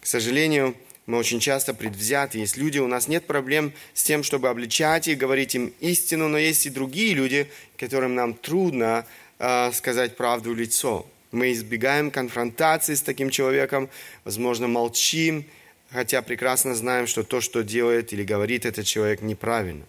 К 0.00 0.06
сожалению, 0.06 0.74
мы 1.06 1.18
очень 1.18 1.38
часто 1.38 1.72
предвзяты. 1.72 2.38
Есть 2.38 2.56
люди, 2.56 2.80
у 2.80 2.88
нас 2.88 3.06
нет 3.06 3.28
проблем 3.28 3.72
с 3.94 4.02
тем, 4.02 4.24
чтобы 4.24 4.48
обличать 4.48 5.06
и 5.06 5.14
говорить 5.14 5.54
им 5.54 5.72
истину, 5.78 6.26
но 6.26 6.36
есть 6.36 6.66
и 6.66 6.70
другие 6.70 7.14
люди, 7.14 7.48
которым 7.78 8.16
нам 8.16 8.34
трудно 8.34 9.06
э, 9.38 9.70
сказать 9.72 10.16
правду 10.16 10.50
в 10.50 10.56
лицо. 10.56 11.06
Мы 11.30 11.52
избегаем 11.52 12.10
конфронтации 12.10 12.96
с 12.96 13.02
таким 13.02 13.30
человеком, 13.30 13.88
возможно, 14.24 14.66
молчим, 14.66 15.44
хотя 15.90 16.22
прекрасно 16.22 16.74
знаем, 16.74 17.06
что 17.06 17.22
то, 17.22 17.40
что 17.40 17.62
делает 17.62 18.12
или 18.12 18.24
говорит 18.24 18.64
этот 18.64 18.86
человек, 18.86 19.22
неправильно. 19.22 19.84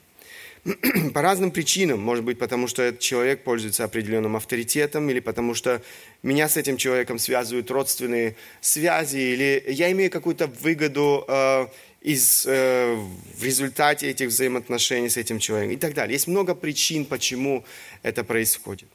По 1.13 1.21
разным 1.21 1.51
причинам, 1.51 1.99
может 1.99 2.23
быть, 2.23 2.37
потому 2.37 2.67
что 2.67 2.83
этот 2.83 2.99
человек 2.99 3.43
пользуется 3.43 3.83
определенным 3.83 4.35
авторитетом, 4.35 5.09
или 5.09 5.19
потому 5.19 5.55
что 5.55 5.81
меня 6.21 6.47
с 6.47 6.57
этим 6.57 6.77
человеком 6.77 7.17
связывают 7.17 7.71
родственные 7.71 8.35
связи, 8.61 9.17
или 9.17 9.63
я 9.67 9.91
имею 9.91 10.11
какую-то 10.11 10.47
выгоду 10.47 11.25
э, 11.27 11.67
из, 12.01 12.45
э, 12.45 12.95
в 13.37 13.43
результате 13.43 14.09
этих 14.09 14.27
взаимоотношений 14.27 15.09
с 15.09 15.17
этим 15.17 15.39
человеком 15.39 15.75
и 15.75 15.79
так 15.79 15.95
далее. 15.95 16.13
Есть 16.13 16.27
много 16.27 16.53
причин, 16.53 17.05
почему 17.05 17.63
это 18.03 18.23
происходит. 18.23 18.87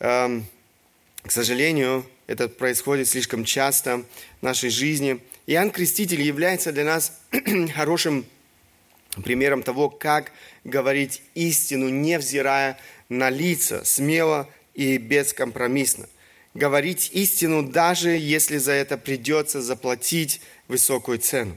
Эм, 0.00 0.44
к 1.22 1.30
сожалению, 1.30 2.04
это 2.28 2.48
происходит 2.48 3.08
слишком 3.08 3.44
часто 3.44 4.04
в 4.40 4.42
нашей 4.44 4.70
жизни– 4.70 5.20
Иоанн 5.48 5.70
Креститель 5.70 6.20
является 6.20 6.72
для 6.72 6.84
нас 6.84 7.22
хорошим 7.74 8.26
примером 9.24 9.62
того, 9.62 9.88
как 9.88 10.30
говорить 10.62 11.22
истину, 11.34 11.88
невзирая 11.88 12.76
на 13.08 13.30
лица, 13.30 13.82
смело 13.82 14.46
и 14.74 14.98
бескомпромиссно. 14.98 16.06
Говорить 16.52 17.12
истину, 17.14 17.62
даже 17.62 18.10
если 18.10 18.58
за 18.58 18.72
это 18.72 18.98
придется 18.98 19.62
заплатить 19.62 20.42
высокую 20.68 21.18
цену. 21.18 21.56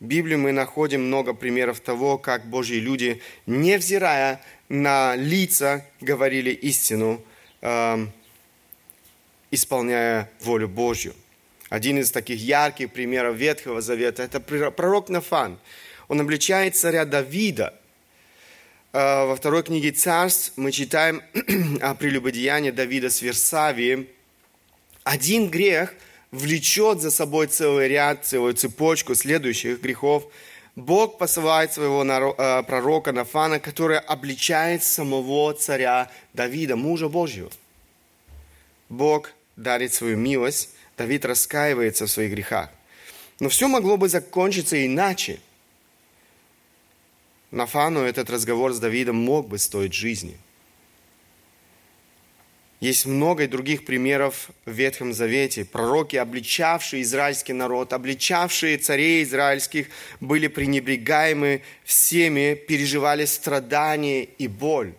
В 0.00 0.06
Библии 0.06 0.34
мы 0.34 0.50
находим 0.50 1.06
много 1.06 1.34
примеров 1.34 1.78
того, 1.78 2.18
как 2.18 2.46
Божьи 2.46 2.80
люди, 2.80 3.22
невзирая 3.46 4.40
на 4.68 5.14
лица, 5.14 5.86
говорили 6.00 6.50
истину, 6.50 7.22
э, 7.62 8.06
исполняя 9.54 10.30
волю 10.40 10.68
Божью. 10.68 11.14
Один 11.70 11.98
из 11.98 12.10
таких 12.10 12.40
ярких 12.40 12.92
примеров 12.92 13.36
Ветхого 13.36 13.80
Завета– 13.80 14.22
это 14.24 14.40
пророк 14.40 15.08
Нафан. 15.08 15.58
Он 16.08 16.20
обличает 16.20 16.76
царя 16.76 17.04
Давида. 17.04 17.74
А, 18.92 19.26
во 19.26 19.34
второй 19.34 19.62
книге 19.62 19.90
Царств 19.90 20.52
мы 20.56 20.70
читаем 20.70 21.22
о 21.82 21.94
прелюбодеянии 21.94 22.70
Давида 22.70 23.10
с 23.10 23.22
Версавией. 23.22 24.08
Один 25.02 25.50
грех 25.50 25.94
влечет 26.30 27.00
за 27.00 27.10
собой 27.10 27.46
целый 27.46 27.88
ряд, 27.88 28.24
целую 28.24 28.54
цепочку 28.54 29.14
следующих 29.14 29.80
грехов. 29.80 30.24
Бог 30.76 31.18
посылает 31.18 31.72
своего 31.72 32.04
э, 32.04 32.62
пророка 32.64 33.12
Нафана, 33.12 33.60
который 33.60 33.98
обличает 33.98 34.82
самого 34.82 35.54
царя 35.54 36.10
Давида, 36.32 36.76
мужа 36.76 37.08
Божьего. 37.08 37.50
Бог 38.88 39.32
дарит 39.56 39.92
свою 39.92 40.16
милость, 40.16 40.70
Давид 40.96 41.24
раскаивается 41.24 42.06
в 42.06 42.10
своих 42.10 42.32
грехах. 42.32 42.70
Но 43.40 43.48
все 43.48 43.68
могло 43.68 43.96
бы 43.96 44.08
закончиться 44.08 44.84
иначе. 44.86 45.40
Нафану 47.50 48.00
этот 48.00 48.30
разговор 48.30 48.72
с 48.72 48.78
Давидом 48.78 49.16
мог 49.16 49.48
бы 49.48 49.58
стоить 49.58 49.94
жизни. 49.94 50.36
Есть 52.80 53.06
много 53.06 53.48
других 53.48 53.86
примеров 53.86 54.50
в 54.66 54.72
Ветхом 54.72 55.14
Завете. 55.14 55.64
Пророки, 55.64 56.16
обличавшие 56.16 57.02
израильский 57.02 57.54
народ, 57.54 57.92
обличавшие 57.92 58.76
царей 58.76 59.22
израильских, 59.22 59.86
были 60.20 60.48
пренебрегаемы 60.48 61.62
всеми, 61.84 62.54
переживали 62.54 63.24
страдания 63.24 64.24
и 64.24 64.48
боль. 64.48 64.92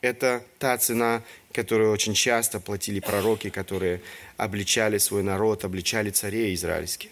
Это 0.00 0.42
та 0.58 0.78
цена, 0.78 1.22
которую 1.52 1.92
очень 1.92 2.14
часто 2.14 2.60
платили 2.60 3.00
пророки, 3.00 3.50
которые 3.50 4.00
обличали 4.36 4.98
свой 4.98 5.22
народ, 5.22 5.64
обличали 5.64 6.10
царей 6.10 6.54
израильских. 6.54 7.10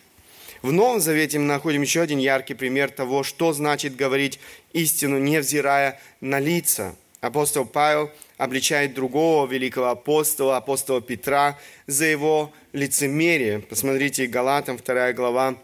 В 0.62 0.72
Новом 0.72 1.00
Завете 1.00 1.38
мы 1.38 1.46
находим 1.46 1.82
еще 1.82 2.02
один 2.02 2.18
яркий 2.18 2.54
пример 2.54 2.90
того, 2.90 3.22
что 3.22 3.52
значит 3.52 3.96
говорить 3.96 4.40
истину, 4.72 5.18
невзирая 5.18 6.00
на 6.20 6.38
лица. 6.38 6.94
Апостол 7.20 7.66
Павел– 7.66 8.10
обличает 8.40 8.94
другого 8.94 9.46
великого 9.46 9.88
апостола, 9.88 10.56
апостола 10.56 11.02
Петра, 11.02 11.58
за 11.86 12.06
его 12.06 12.50
лицемерие. 12.72 13.58
Посмотрите, 13.58 14.26
Галатам 14.26 14.78
2 14.78 15.12
глава, 15.12 15.56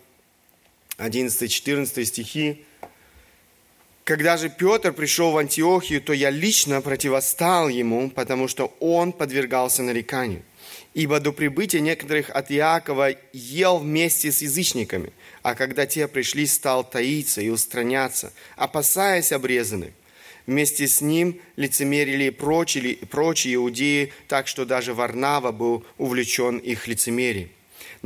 11-14 0.99 2.05
стихи. 2.05 2.66
Когда 4.07 4.37
же 4.37 4.51
Петр 4.51 4.93
пришел 4.93 5.33
в 5.33 5.37
Антиохию, 5.37 6.01
то 6.01 6.13
я 6.13 6.31
лично 6.31 6.81
противостал 6.81 7.69
ему, 7.69 8.09
потому 8.09 8.47
что 8.47 8.73
он 8.79 9.13
подвергался 9.13 9.83
нареканию. 9.83 10.45
Ибо 10.95 11.19
до 11.19 11.33
прибытия 11.33 11.81
некоторых 11.81 12.31
от 12.31 12.53
Иакова 12.53 13.17
ел 13.33 13.79
вместе 13.79 14.31
с 14.31 14.43
язычниками, 14.43 15.13
а 15.43 15.57
когда 15.57 15.87
те 15.87 16.07
пришли, 16.07 16.47
стал 16.47 16.89
таиться 16.89 17.41
и 17.41 17.49
устраняться, 17.49 18.33
опасаясь 18.55 19.33
обрезанных. 19.33 19.91
Вместе 20.47 20.87
с 20.87 21.01
ним 21.01 21.41
лицемерили 21.57 22.31
прочие, 22.31 22.99
прочие 23.11 23.57
иудеи, 23.57 24.13
так 24.29 24.47
что 24.47 24.65
даже 24.65 24.95
Варнава 24.95 25.51
был 25.51 25.85
увлечен 25.99 26.59
их 26.59 26.87
лицемерием. 26.87 27.51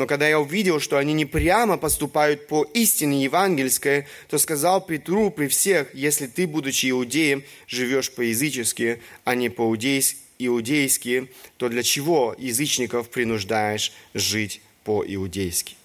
Но 0.00 0.06
когда 0.06 0.26
я 0.26 0.40
увидел, 0.40 0.80
что 0.80 0.96
они 0.96 1.12
не 1.12 1.26
прямо 1.26 1.76
поступают 1.76 2.46
по 2.46 2.64
истине 2.72 3.22
евангельской, 3.24 4.06
то 4.30 4.38
сказал 4.38 4.80
Петру 4.80 5.30
при 5.30 5.46
всех, 5.46 5.94
если 5.94 6.26
ты, 6.26 6.46
будучи 6.46 6.88
иудеем, 6.88 7.44
живешь 7.66 8.10
по-язычески, 8.10 9.02
а 9.24 9.34
не 9.34 9.50
по-иудейски, 9.50 11.28
то 11.58 11.68
для 11.68 11.82
чего 11.82 12.34
язычников 12.38 13.10
принуждаешь 13.10 13.92
жить 14.14 14.62
по-иудейски? 14.84 15.76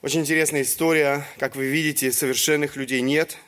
Очень 0.00 0.20
интересная 0.20 0.62
история. 0.62 1.26
Как 1.36 1.56
вы 1.56 1.66
видите, 1.66 2.10
совершенных 2.10 2.76
людей 2.76 3.02
нет– 3.02 3.36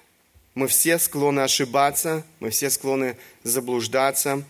мы 0.54 0.68
все 0.68 0.98
склонны 0.98 1.40
ошибаться, 1.40 2.24
мы 2.40 2.48
все 2.48 2.70
склонны 2.70 3.18
заблуждаться. 3.42 4.42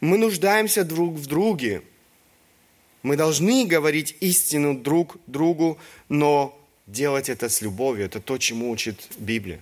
Мы 0.00 0.18
нуждаемся 0.18 0.84
друг 0.84 1.14
в 1.14 1.26
друге. 1.26 1.82
Мы 3.04 3.16
должны 3.16 3.66
говорить 3.66 4.16
истину 4.20 4.74
друг 4.74 5.18
другу, 5.26 5.78
но 6.08 6.58
делать 6.86 7.28
это 7.28 7.50
с 7.50 7.60
любовью. 7.60 8.06
Это 8.06 8.18
то, 8.18 8.38
чему 8.38 8.70
учит 8.70 8.96
Библия. 9.18 9.60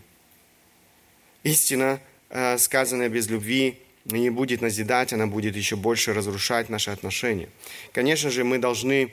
Истина, 1.43 2.01
э, 2.31 2.57
сказанная 2.57 3.09
без 3.09 3.29
любви, 3.29 3.79
не 4.05 4.31
будет 4.31 4.61
назидать, 4.61 5.12
она 5.12 5.27
будет 5.27 5.57
еще 5.57 5.75
больше 5.75 6.14
разрушать 6.14 6.69
наши 6.69 6.90
отношения. 6.93 7.49
Конечно 7.93 8.31
же, 8.31 8.45
мы 8.45 8.59
должны 8.59 9.12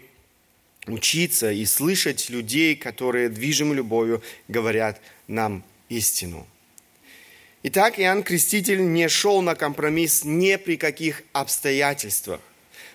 учиться 0.85 1.51
и 1.51 1.65
слышать 1.65 2.29
людей, 2.29 2.75
которые, 2.75 3.29
движимы 3.29 3.73
любовью, 3.73 4.21
говорят 4.47 5.01
нам 5.27 5.63
истину. 5.89 6.45
Итак, 7.63 7.99
Иоанн 7.99 8.21
Креститель 8.21 8.93
не 8.93 9.09
шел 9.09 9.41
на 9.41 9.55
компромисс 9.55 10.23
ни 10.23 10.55
при 10.55 10.77
каких 10.77 11.23
обстоятельствах. 11.33 12.41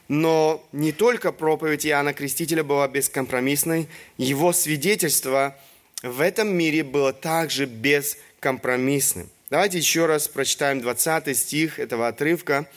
Но 0.08 0.66
не 0.72 0.92
только 0.92 1.32
проповедь 1.32 1.86
Иоанна 1.86 2.12
Крестителя 2.12 2.62
была 2.62 2.86
бескомпромиссной, 2.88 3.88
его 4.18 4.52
свидетельство 4.52 5.56
в 6.02 6.20
этом 6.20 6.54
мире 6.54 6.82
было 6.84 7.12
также 7.12 7.64
бескомпромиссным. 7.64 9.30
Давайте 9.48 9.78
еще 9.78 10.06
раз 10.06 10.28
прочитаем 10.28 10.80
20 10.80 11.36
стих 11.36 11.78
этого 11.78 12.08
отрывка. 12.08 12.68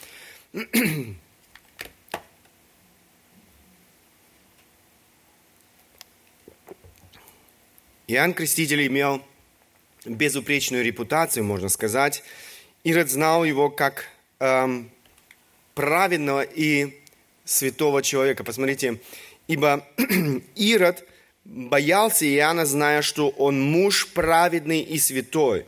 Иоанн 8.08 8.34
Креститель 8.34 8.88
имел 8.88 9.22
безупречную 10.06 10.84
репутацию, 10.86 11.44
можно 11.44 11.68
сказать. 11.68 12.24
Ирод 12.86 13.10
знал 13.10 13.44
его 13.44 13.70
как 13.70 14.06
эм, 14.40 14.90
праведного 15.76 16.44
и 16.44 17.02
святого 17.48 18.04
человека. 18.04 18.44
Посмотрите, 18.44 19.00
ибо 19.48 19.84
Ирод 20.56 21.04
боялся 21.46 22.26
Иоанна, 22.28 22.66
зная, 22.66 23.02
что 23.02 23.30
он 23.30 23.60
муж 23.60 24.08
праведный 24.10 24.82
и 24.82 25.00
святой, 25.00 25.66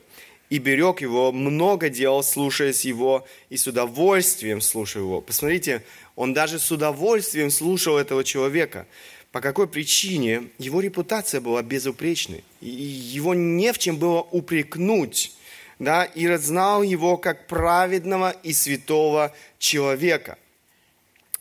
и 0.50 0.58
берег 0.58 1.02
его, 1.02 1.32
много 1.32 1.90
делал, 1.90 2.24
слушаясь 2.24 2.86
его, 2.86 3.26
и 3.50 3.58
с 3.58 3.68
удовольствием 3.68 4.62
слушая 4.62 5.04
его. 5.04 5.22
Посмотрите, 5.22 5.84
он 6.16 6.34
даже 6.34 6.60
с 6.60 6.72
удовольствием 6.72 7.50
слушал 7.50 7.98
этого 7.98 8.24
человека 8.24 8.86
по 9.32 9.42
какой 9.42 9.68
причине 9.68 10.50
его 10.58 10.82
репутация 10.82 11.40
была 11.42 11.62
безупречной. 11.62 12.44
И 12.62 12.70
его 12.70 13.34
не 13.34 13.72
в 13.74 13.78
чем 13.78 13.98
было 13.98 14.22
упрекнуть. 14.22 15.34
Да? 15.78 16.04
Ирод 16.04 16.42
знал 16.42 16.84
его 16.84 17.18
как 17.18 17.48
праведного 17.48 18.32
и 18.44 18.54
святого 18.54 19.34
человека. 19.60 20.38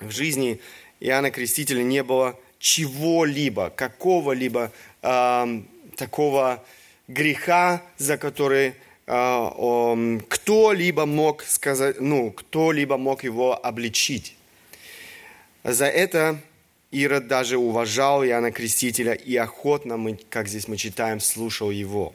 В 0.00 0.10
жизни 0.10 0.60
Иоанна 1.00 1.30
Крестителя 1.30 1.82
не 1.82 2.02
было 2.02 2.38
чего-либо, 2.58 3.70
какого-либо 3.70 4.72
э, 5.02 5.62
такого 5.96 6.64
греха, 7.08 7.82
за 7.96 8.16
который 8.16 8.74
э, 9.06 10.18
кто-либо 10.28 11.06
мог 11.06 11.42
сказать, 11.42 12.00
ну, 12.00 12.30
кто-либо 12.30 12.96
мог 12.96 13.24
его 13.24 13.58
обличить. 13.64 14.36
За 15.64 15.86
это 15.86 16.40
Ирод 16.90 17.26
даже 17.26 17.58
уважал 17.58 18.24
Иоанна 18.24 18.52
Крестителя 18.52 19.12
и 19.12 19.36
охотно, 19.36 19.96
мы, 19.96 20.18
как 20.30 20.48
здесь 20.48 20.68
мы 20.68 20.76
читаем, 20.76 21.20
слушал 21.20 21.70
его. 21.70 22.14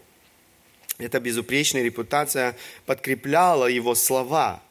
Эта 0.98 1.20
безупречная 1.20 1.84
репутация 1.84 2.56
подкрепляла 2.86 3.68
его 3.68 3.94
слова. 3.94 4.62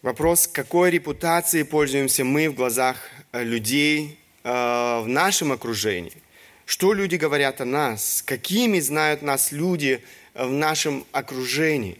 Вопрос, 0.00 0.46
какой 0.46 0.90
репутацией 0.92 1.64
пользуемся 1.64 2.22
мы 2.24 2.48
в 2.48 2.54
глазах 2.54 2.98
э, 3.32 3.42
людей 3.42 4.16
э, 4.44 4.48
в 4.48 5.08
нашем 5.08 5.50
окружении? 5.50 6.12
Что 6.66 6.92
люди 6.92 7.16
говорят 7.16 7.60
о 7.60 7.64
нас? 7.64 8.22
Какими 8.24 8.78
знают 8.78 9.22
нас 9.22 9.50
люди 9.50 10.00
э, 10.34 10.46
в 10.46 10.52
нашем 10.52 11.04
окружении? 11.10 11.98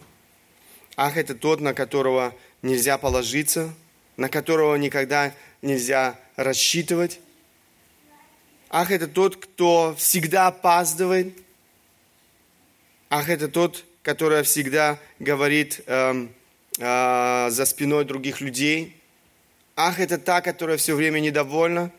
Ах, 0.95 1.17
это 1.17 1.35
тот, 1.35 1.59
на 1.59 1.73
которого 1.73 2.33
нельзя 2.61 2.97
положиться, 2.97 3.75
на 4.15 4.29
которого 4.29 4.77
никогда 4.77 5.33
нельзя 5.61 6.17
рассчитывать. 6.37 7.19
Ах, 8.69 8.91
это 8.91 9.09
тот, 9.09 9.35
кто 9.35 9.93
всегда 9.97 10.47
опаздывает. 10.47 11.37
Ах, 13.09 13.27
это 13.27 13.49
тот, 13.49 13.83
который 14.03 14.43
всегда 14.43 14.97
говорит 15.19 15.81
э, 15.85 16.29
э, 16.79 17.49
за 17.49 17.65
спиной 17.65 18.05
других 18.05 18.41
людей. 18.41 18.95
Ах, 19.75 19.99
это 19.99 20.17
та, 20.17 20.41
которая 20.41 20.77
все 20.77 20.95
время 20.95 21.19
недовольна. 21.19 21.91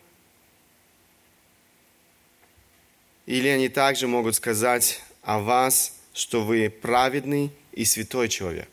Или 3.26 3.48
они 3.48 3.68
также 3.68 4.08
могут 4.08 4.34
сказать 4.34 5.00
о 5.22 5.38
вас, 5.38 6.00
что 6.12 6.42
вы 6.42 6.68
праведный 6.68 7.52
и 7.72 7.84
святой 7.84 8.28
человек. 8.28 8.68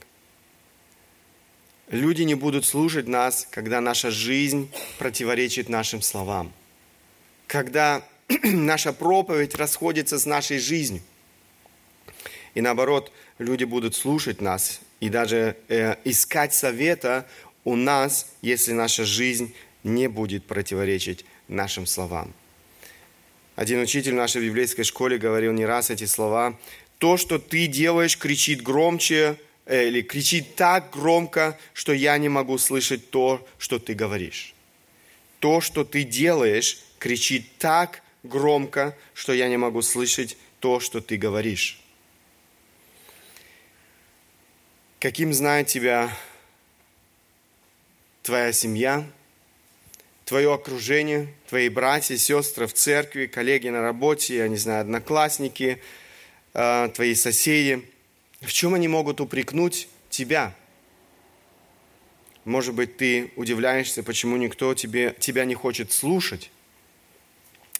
Люди 1.89 2.23
не 2.23 2.35
будут 2.35 2.65
слушать 2.65 3.07
нас, 3.07 3.47
когда 3.49 3.79
наша 3.79 4.11
жизнь 4.11 4.69
противоречит 4.97 5.69
нашим 5.69 6.01
словам. 6.01 6.51
Когда 7.45 8.03
наша 8.43 8.91
проповедь 8.91 9.55
расходится 9.55 10.19
с 10.19 10.25
нашей 10.25 10.57
жизнью. 10.59 11.01
И 12.55 12.61
наоборот, 12.61 13.11
люди 13.37 13.63
будут 13.63 13.95
слушать 13.95 14.41
нас 14.41 14.81
и 14.99 15.09
даже 15.09 15.55
э, 15.67 15.95
искать 16.03 16.53
совета 16.53 17.27
у 17.63 17.75
нас, 17.75 18.31
если 18.41 18.71
наша 18.71 19.05
жизнь 19.05 19.53
не 19.83 20.07
будет 20.07 20.45
противоречить 20.45 21.25
нашим 21.47 21.85
словам. 21.85 22.33
Один 23.55 23.81
учитель 23.81 24.11
в 24.11 24.15
нашей 24.15 24.41
библейской 24.41 24.83
школе 24.83 25.17
говорил 25.17 25.51
не 25.51 25.65
раз 25.65 25.89
эти 25.89 26.05
слова. 26.05 26.57
То, 26.99 27.17
что 27.17 27.39
ты 27.39 27.67
делаешь, 27.67 28.17
кричит 28.17 28.61
громче 28.61 29.39
э, 29.65 29.87
или 29.87 30.01
кричит 30.01 30.55
так 30.55 30.91
громко, 30.91 31.57
что 31.73 31.93
я 31.93 32.17
не 32.17 32.29
могу 32.29 32.57
слышать 32.57 33.09
то, 33.09 33.45
что 33.57 33.79
ты 33.79 33.93
говоришь. 33.93 34.53
То, 35.39 35.61
что 35.61 35.83
ты 35.83 36.03
делаешь, 36.03 36.79
кричит 36.99 37.57
так 37.57 38.01
громко, 38.23 38.95
что 39.13 39.33
я 39.33 39.47
не 39.47 39.57
могу 39.57 39.81
слышать 39.81 40.37
то, 40.59 40.79
что 40.79 41.01
ты 41.01 41.17
говоришь. 41.17 41.79
Каким 44.99 45.31
знает 45.31 45.67
тебя 45.67 46.11
твоя 48.23 48.51
семья, 48.51 49.07
твое 50.25 50.51
окружение, 50.51 51.31
твои 51.47 51.69
братья, 51.69 52.17
сестры 52.17 52.65
в 52.65 52.73
церкви, 52.73 53.27
коллеги 53.27 53.69
на 53.69 53.83
работе, 53.83 54.37
я 54.37 54.47
не 54.47 54.57
знаю, 54.57 54.81
одноклассники, 54.81 55.79
э, 56.55 56.89
твои 56.95 57.13
соседи. 57.13 57.87
В 58.41 58.51
чем 58.51 58.73
они 58.73 58.87
могут 58.87 59.21
упрекнуть 59.21 59.87
тебя? 60.09 60.55
Может 62.43 62.73
быть, 62.73 62.97
ты 62.97 63.31
удивляешься, 63.35 64.01
почему 64.01 64.35
никто 64.37 64.73
тебе, 64.73 65.15
тебя 65.19 65.45
не 65.45 65.53
хочет 65.53 65.91
слушать. 65.91 66.49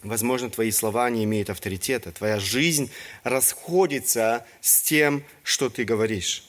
Возможно, 0.04 0.50
твои 0.50 0.70
слова 0.70 1.10
не 1.10 1.24
имеют 1.24 1.50
авторитета. 1.50 2.12
Твоя 2.12 2.38
жизнь 2.38 2.92
расходится 3.24 4.46
с 4.60 4.82
тем, 4.82 5.24
что 5.42 5.68
ты 5.68 5.82
говоришь. 5.82 6.47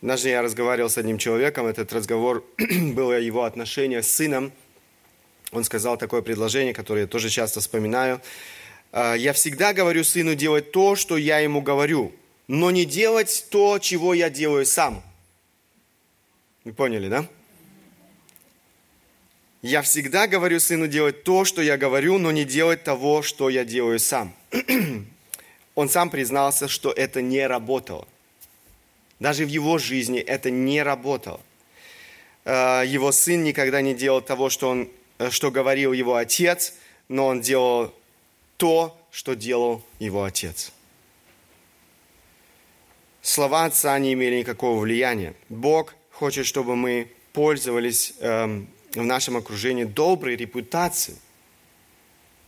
Однажды 0.00 0.30
я 0.30 0.40
разговаривал 0.40 0.88
с 0.88 0.96
одним 0.96 1.18
человеком, 1.18 1.66
этот 1.66 1.92
разговор 1.92 2.42
был 2.58 3.10
о 3.10 3.18
его 3.18 3.44
отношениях 3.44 4.04
с 4.04 4.10
сыном. 4.10 4.50
Он 5.52 5.62
сказал 5.62 5.98
такое 5.98 6.22
предложение, 6.22 6.72
которое 6.72 7.02
я 7.02 7.06
тоже 7.06 7.28
часто 7.28 7.60
вспоминаю. 7.60 8.22
«А, 8.92 9.14
«Я 9.14 9.34
всегда 9.34 9.74
говорю 9.74 10.02
сыну 10.02 10.34
делать 10.34 10.72
то, 10.72 10.96
что 10.96 11.18
я 11.18 11.40
ему 11.40 11.60
говорю, 11.60 12.12
но 12.48 12.70
не 12.70 12.86
делать 12.86 13.46
то, 13.50 13.78
чего 13.78 14.14
я 14.14 14.30
делаю 14.30 14.64
сам». 14.64 15.02
Вы 16.64 16.72
поняли, 16.72 17.08
да? 17.08 17.26
Я 19.60 19.82
всегда 19.82 20.26
говорю 20.26 20.60
сыну 20.60 20.86
делать 20.86 21.24
то, 21.24 21.44
что 21.44 21.60
я 21.60 21.76
говорю, 21.76 22.18
но 22.18 22.30
не 22.30 22.46
делать 22.46 22.84
того, 22.84 23.20
что 23.20 23.50
я 23.50 23.66
делаю 23.66 23.98
сам. 23.98 24.34
Он 25.74 25.90
сам 25.90 26.08
признался, 26.08 26.68
что 26.68 26.90
это 26.90 27.20
не 27.20 27.46
работало. 27.46 28.08
Даже 29.20 29.44
в 29.44 29.48
его 29.48 29.78
жизни 29.78 30.18
это 30.18 30.50
не 30.50 30.82
работало. 30.82 31.40
Э, 32.44 32.82
его 32.86 33.12
сын 33.12 33.44
никогда 33.44 33.82
не 33.82 33.94
делал 33.94 34.22
того, 34.22 34.48
что, 34.48 34.70
он, 34.70 34.88
э, 35.18 35.30
что 35.30 35.50
говорил 35.50 35.92
его 35.92 36.16
отец, 36.16 36.74
но 37.08 37.26
он 37.26 37.42
делал 37.42 37.94
то, 38.56 38.98
что 39.10 39.34
делал 39.34 39.84
его 39.98 40.24
отец. 40.24 40.72
Слова 43.22 43.66
отца 43.66 43.98
не 43.98 44.14
имели 44.14 44.38
никакого 44.38 44.80
влияния. 44.80 45.34
Бог 45.50 45.94
хочет, 46.10 46.46
чтобы 46.46 46.74
мы 46.74 47.10
пользовались 47.34 48.14
эм, 48.20 48.68
в 48.94 49.02
нашем 49.02 49.36
окружении 49.36 49.84
доброй 49.84 50.36
репутацией, 50.36 51.18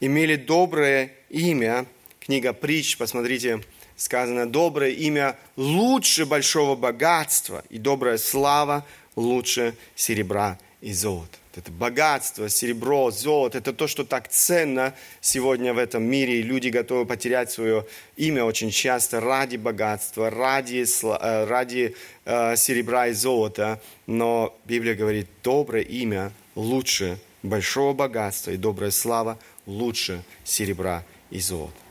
имели 0.00 0.36
доброе 0.36 1.12
имя. 1.28 1.86
Книга 2.20 2.54
притч, 2.54 2.96
посмотрите, 2.96 3.62
сказано, 4.02 4.46
доброе 4.46 4.90
имя 4.90 5.36
лучше 5.56 6.26
большого 6.26 6.74
богатства, 6.74 7.62
и 7.70 7.78
добрая 7.78 8.18
слава 8.18 8.84
лучше 9.16 9.74
серебра 9.94 10.58
и 10.80 10.92
золота. 10.92 11.38
Это 11.54 11.70
богатство, 11.70 12.48
серебро, 12.48 13.10
золото, 13.10 13.58
это 13.58 13.74
то, 13.74 13.86
что 13.86 14.04
так 14.04 14.28
ценно 14.28 14.94
сегодня 15.20 15.74
в 15.74 15.78
этом 15.78 16.02
мире. 16.02 16.40
И 16.40 16.42
люди 16.42 16.68
готовы 16.68 17.04
потерять 17.04 17.50
свое 17.50 17.86
имя 18.16 18.44
очень 18.44 18.70
часто 18.70 19.20
ради 19.20 19.56
богатства, 19.56 20.30
ради, 20.30 20.84
э, 20.84 21.44
ради 21.44 21.94
э, 22.24 22.56
серебра 22.56 23.08
и 23.08 23.12
золота. 23.12 23.80
Но 24.06 24.58
Библия 24.64 24.94
говорит, 24.94 25.28
доброе 25.44 25.82
имя 25.82 26.32
лучше 26.54 27.18
большого 27.42 27.92
богатства, 27.92 28.52
и 28.52 28.56
добрая 28.56 28.90
слава 28.90 29.38
лучше 29.66 30.24
серебра 30.44 31.04
и 31.30 31.38
золота. 31.38 31.81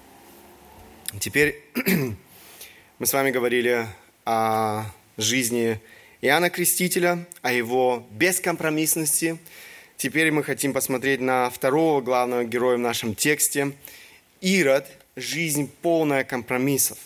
Теперь 1.19 1.61
мы 2.99 3.05
с 3.05 3.11
вами 3.11 3.31
говорили 3.31 3.85
о 4.23 4.85
жизни 5.17 5.79
Иоанна 6.21 6.49
Крестителя, 6.49 7.27
о 7.41 7.51
его 7.51 8.07
бескомпромиссности. 8.11 9.37
Теперь 9.97 10.31
мы 10.31 10.41
хотим 10.43 10.71
посмотреть 10.71 11.19
на 11.19 11.49
второго 11.49 11.99
главного 11.99 12.45
героя 12.45 12.77
в 12.77 12.79
нашем 12.79 13.13
тексте. 13.13 13.73
Ирод– 14.39 14.87
жизнь 15.17 15.69
полная 15.81 16.23
компромиссов. 16.23 16.97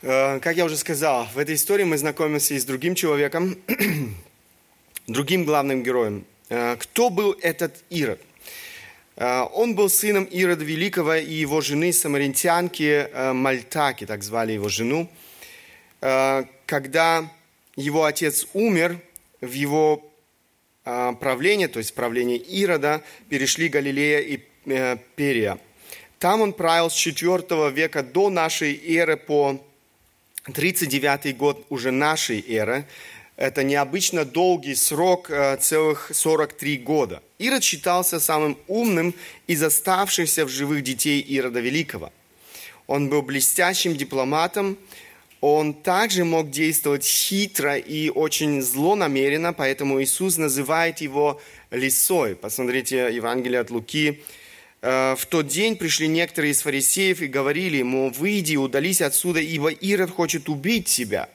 Э, 0.00 0.40
как 0.40 0.56
я 0.56 0.64
уже 0.64 0.78
сказал, 0.78 1.26
в 1.34 1.38
этой 1.38 1.56
истории 1.56 1.84
мы 1.84 1.98
знакомимся 1.98 2.54
и 2.54 2.58
с 2.58 2.64
другим 2.64 2.94
человеком, 2.94 3.58
другим 5.06 5.44
главным 5.44 5.82
героем. 5.82 6.24
Э, 6.48 6.76
кто 6.78 7.10
был 7.10 7.36
этот 7.42 7.84
Ирод? 7.90 8.20
Э, 9.16 9.42
он 9.52 9.74
был 9.74 9.88
сыном 9.88 10.24
Ирода 10.24 10.64
Великого 10.64 11.16
и 11.16 11.32
его 11.32 11.60
жены 11.60 11.92
самаритянки 11.92 13.08
э, 13.12 13.32
Мальтаки, 13.32 14.06
так 14.06 14.22
звали 14.22 14.52
его 14.52 14.68
жену. 14.68 15.08
Э, 16.00 16.44
когда 16.66 17.30
его 17.76 18.04
отец 18.04 18.46
умер, 18.52 18.98
в 19.40 19.52
его 19.52 20.06
правление, 20.84 21.68
то 21.68 21.78
есть 21.78 21.94
правление 21.94 22.36
Ирода, 22.36 23.02
перешли 23.28 23.68
Галилея 23.68 24.20
и 24.20 24.40
Перия. 25.14 25.58
Там 26.18 26.40
он 26.40 26.52
правил 26.52 26.90
с 26.90 26.94
4 26.94 27.70
века 27.70 28.02
до 28.02 28.28
нашей 28.28 28.78
эры 28.96 29.16
по 29.16 29.62
39 30.52 31.36
год 31.36 31.64
уже 31.68 31.90
нашей 31.90 32.44
эры. 32.46 32.86
Это 33.40 33.64
необычно 33.64 34.26
долгий 34.26 34.74
срок, 34.74 35.30
э, 35.30 35.56
целых 35.56 36.10
43 36.12 36.76
года. 36.76 37.22
Ирод 37.38 37.64
считался 37.64 38.20
самым 38.20 38.58
умным 38.68 39.14
из 39.46 39.62
оставшихся 39.62 40.44
в 40.44 40.50
живых 40.50 40.82
детей 40.82 41.22
Ирода 41.22 41.60
Великого. 41.60 42.12
Он 42.86 43.08
был 43.08 43.22
блестящим 43.22 43.96
дипломатом, 43.96 44.76
он 45.40 45.72
также 45.72 46.26
мог 46.26 46.50
действовать 46.50 47.06
хитро 47.06 47.78
и 47.78 48.10
очень 48.10 48.60
злонамеренно, 48.60 49.54
поэтому 49.54 50.02
Иисус 50.02 50.36
называет 50.36 51.00
его 51.00 51.40
лисой. 51.70 52.36
Посмотрите 52.36 53.08
Евангелие 53.10 53.60
от 53.60 53.70
Луки. 53.70 54.22
«Э, 54.82 55.14
в 55.16 55.24
тот 55.24 55.46
день 55.46 55.76
пришли 55.76 56.08
некоторые 56.08 56.52
из 56.52 56.60
фарисеев 56.60 57.22
и 57.22 57.26
говорили 57.26 57.78
ему, 57.78 58.10
«Выйди, 58.10 58.56
удались 58.56 59.00
отсюда, 59.00 59.40
ибо 59.40 59.70
Ирод 59.70 60.10
хочет 60.10 60.50
убить 60.50 60.88
тебя». 60.88 61.30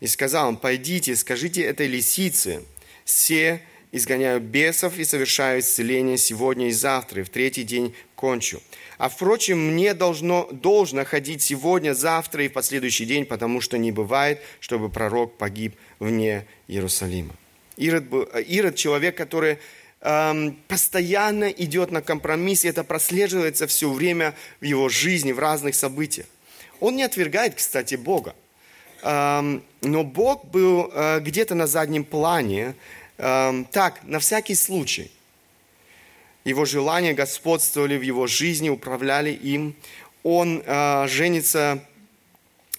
И 0.00 0.06
сказал 0.06 0.50
им, 0.50 0.56
пойдите, 0.56 1.16
скажите 1.16 1.62
этой 1.62 1.86
лисице, 1.86 2.62
все 3.04 3.62
изгоняю 3.90 4.40
бесов 4.40 4.98
и 4.98 5.04
совершаю 5.04 5.60
исцеление 5.60 6.18
сегодня 6.18 6.68
и 6.68 6.72
завтра, 6.72 7.22
и 7.22 7.24
в 7.24 7.30
третий 7.30 7.64
день 7.64 7.94
кончу. 8.14 8.60
А 8.98 9.08
впрочем, 9.08 9.72
мне 9.72 9.94
должно, 9.94 10.48
должно 10.52 11.04
ходить 11.04 11.42
сегодня, 11.42 11.94
завтра 11.94 12.44
и 12.44 12.48
в 12.48 12.52
последующий 12.52 13.06
день, 13.06 13.24
потому 13.24 13.60
что 13.60 13.78
не 13.78 13.90
бывает, 13.90 14.40
чтобы 14.60 14.88
пророк 14.88 15.38
погиб 15.38 15.74
вне 15.98 16.46
Иерусалима. 16.68 17.34
Ирод, 17.76 18.04
был, 18.04 18.22
Ирод 18.24 18.74
человек, 18.76 19.16
который 19.16 19.58
эм, 20.00 20.58
постоянно 20.68 21.48
идет 21.48 21.90
на 21.90 22.02
компромисс, 22.02 22.64
и 22.64 22.68
это 22.68 22.84
прослеживается 22.84 23.66
все 23.66 23.90
время 23.90 24.34
в 24.60 24.64
его 24.64 24.88
жизни, 24.88 25.32
в 25.32 25.38
разных 25.38 25.74
событиях. 25.74 26.26
Он 26.80 26.96
не 26.96 27.04
отвергает, 27.04 27.54
кстати, 27.54 27.94
Бога 27.94 28.34
но 29.02 30.04
Бог 30.04 30.44
был 30.46 30.90
э, 30.92 31.20
где-то 31.20 31.54
на 31.54 31.66
заднем 31.66 32.04
плане, 32.04 32.74
так, 33.16 34.00
на 34.04 34.20
всякий 34.20 34.54
случай. 34.54 35.10
Его 36.44 36.64
желания 36.64 37.14
господствовали 37.14 37.98
в 37.98 38.02
его 38.02 38.26
жизни, 38.26 38.68
управляли 38.68 39.32
им. 39.32 39.74
Он 40.22 40.62
э, 40.64 41.06
женится 41.08 41.84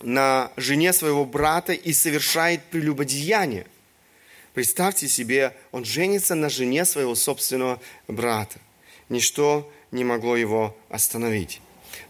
на 0.02 0.52
жене 0.56 0.94
своего 0.94 1.26
брата 1.26 1.74
и 1.74 1.94
совершает 1.94 2.64
прелюбодеяние. 2.64 3.68
Представьте 4.54 5.08
себе, 5.08 5.54
он 5.72 5.86
женится 5.86 6.36
на 6.36 6.50
жене 6.50 6.86
своего 6.86 7.16
собственного 7.16 7.82
брата. 8.08 8.60
Ничто 9.10 9.72
не 9.92 10.04
могло 10.04 10.36
его 10.36 10.76
остановить. 10.90 11.62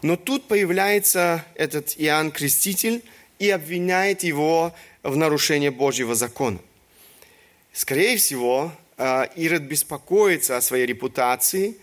Но 0.02 0.16
тут 0.16 0.46
появляется 0.46 1.44
этот 1.56 1.94
Иоанн 1.98 2.30
Креститель– 2.30 3.02
и 3.40 3.50
обвиняет 3.50 4.22
его 4.22 4.72
в 5.02 5.16
нарушении 5.16 5.70
Божьего 5.70 6.14
закона. 6.14 6.58
Скорее 7.72 8.16
всего, 8.18 8.70
э, 8.98 9.26
Ирод 9.34 9.62
беспокоится 9.62 10.56
о 10.56 10.60
своей 10.60 10.86
репутации 10.86 11.76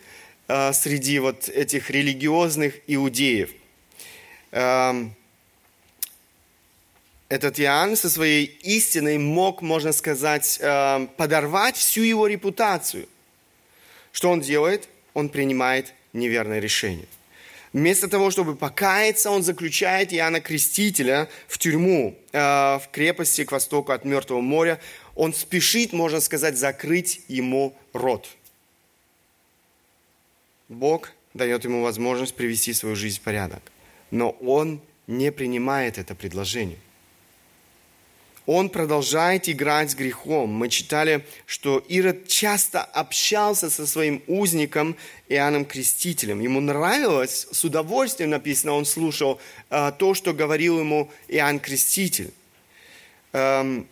э, 0.47 0.71
среди 0.73 1.19
вот 1.19 1.49
этих 1.49 1.89
религиозных 1.89 2.75
иудеев. 2.85 3.49
Эм, 4.51 5.15
этот 7.27 7.59
Иоанн 7.59 7.95
со 7.95 8.09
своей 8.09 8.45
истиной 8.45 9.17
мог, 9.17 9.61
можно 9.61 9.91
сказать, 9.93 10.59
э, 10.61 11.07
подорвать 11.17 11.75
всю 11.75 12.03
его 12.03 12.27
репутацию. 12.27 13.09
Что 14.11 14.29
он 14.29 14.41
делает? 14.41 14.87
Он 15.13 15.29
принимает 15.29 15.93
неверное 16.13 16.59
решение. 16.59 17.07
Вместо 17.77 18.07
того, 18.07 18.31
чтобы 18.31 18.55
покаяться, 18.55 19.29
он 19.29 19.43
заключает 19.43 20.11
Иоанна 20.11 20.41
Крестителя 20.41 21.29
в 21.47 21.59
тюрьму 21.59 22.17
э, 22.31 22.39
в 22.39 22.89
крепости 22.91 23.43
к 23.43 23.51
востоку 23.51 23.91
от 23.91 24.03
Мертвого 24.03 24.41
моря. 24.41 24.79
Он 25.13 25.31
спешит, 25.31 25.93
можно 25.93 26.19
сказать, 26.19 26.57
закрыть 26.57 27.21
ему 27.27 27.75
рот. 27.93 28.29
Бог 30.69 31.11
дает 31.35 31.65
ему 31.65 31.83
возможность 31.83 32.33
привести 32.33 32.73
свою 32.73 32.95
жизнь 32.95 33.17
в 33.17 33.21
порядок. 33.21 33.61
Но 34.09 34.31
он 34.31 34.81
не 35.05 35.31
принимает 35.31 35.99
это 35.99 36.15
предложение 36.15 36.79
он 38.47 38.69
продолжает 38.69 39.49
играть 39.49 39.91
с 39.91 39.95
грехом. 39.95 40.49
Мы 40.49 40.69
читали, 40.69 41.25
что 41.45 41.79
Ирод 41.89 42.27
часто 42.27 42.81
общался 42.81 43.69
со 43.69 43.85
своим 43.85 44.23
узником 44.25 44.95
Иоанном 45.27 45.65
Крестителем. 45.65 46.39
Ему 46.39 46.61
нравилось, 46.61 47.45
с 47.51 47.65
удовольствием 47.65 48.29
написано, 48.29 48.71
он 48.71 48.85
слушал 48.85 49.39
э, 49.69 49.91
то, 49.99 50.13
что 50.13 50.33
говорил 50.33 50.79
ему 50.79 51.11
Иоанн 51.27 51.59
Креститель. 51.59 52.31
Эм, 53.33 53.85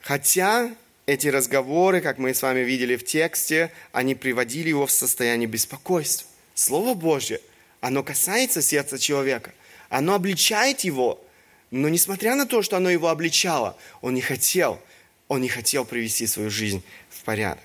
хотя 0.00 0.70
эти 1.04 1.28
разговоры, 1.28 2.00
как 2.00 2.16
мы 2.16 2.32
с 2.32 2.40
вами 2.40 2.60
видели 2.60 2.96
в 2.96 3.04
тексте, 3.04 3.70
они 3.92 4.14
приводили 4.14 4.70
его 4.70 4.86
в 4.86 4.90
состояние 4.90 5.48
беспокойства. 5.48 6.26
Слово 6.54 6.94
Божье, 6.94 7.42
оно 7.82 8.02
касается 8.02 8.62
сердца 8.62 8.98
человека, 8.98 9.52
оно 9.90 10.14
обличает 10.14 10.80
его– 10.80 11.22
но 11.72 11.88
несмотря 11.88 12.36
на 12.36 12.46
то, 12.46 12.60
что 12.60 12.76
оно 12.76 12.90
его 12.90 13.08
обличало, 13.08 13.78
он 14.02 14.12
не 14.12 14.20
хотел, 14.20 14.78
он 15.26 15.40
не 15.40 15.48
хотел 15.48 15.86
привести 15.86 16.26
свою 16.26 16.50
жизнь 16.50 16.82
в 17.08 17.22
порядок. 17.24 17.64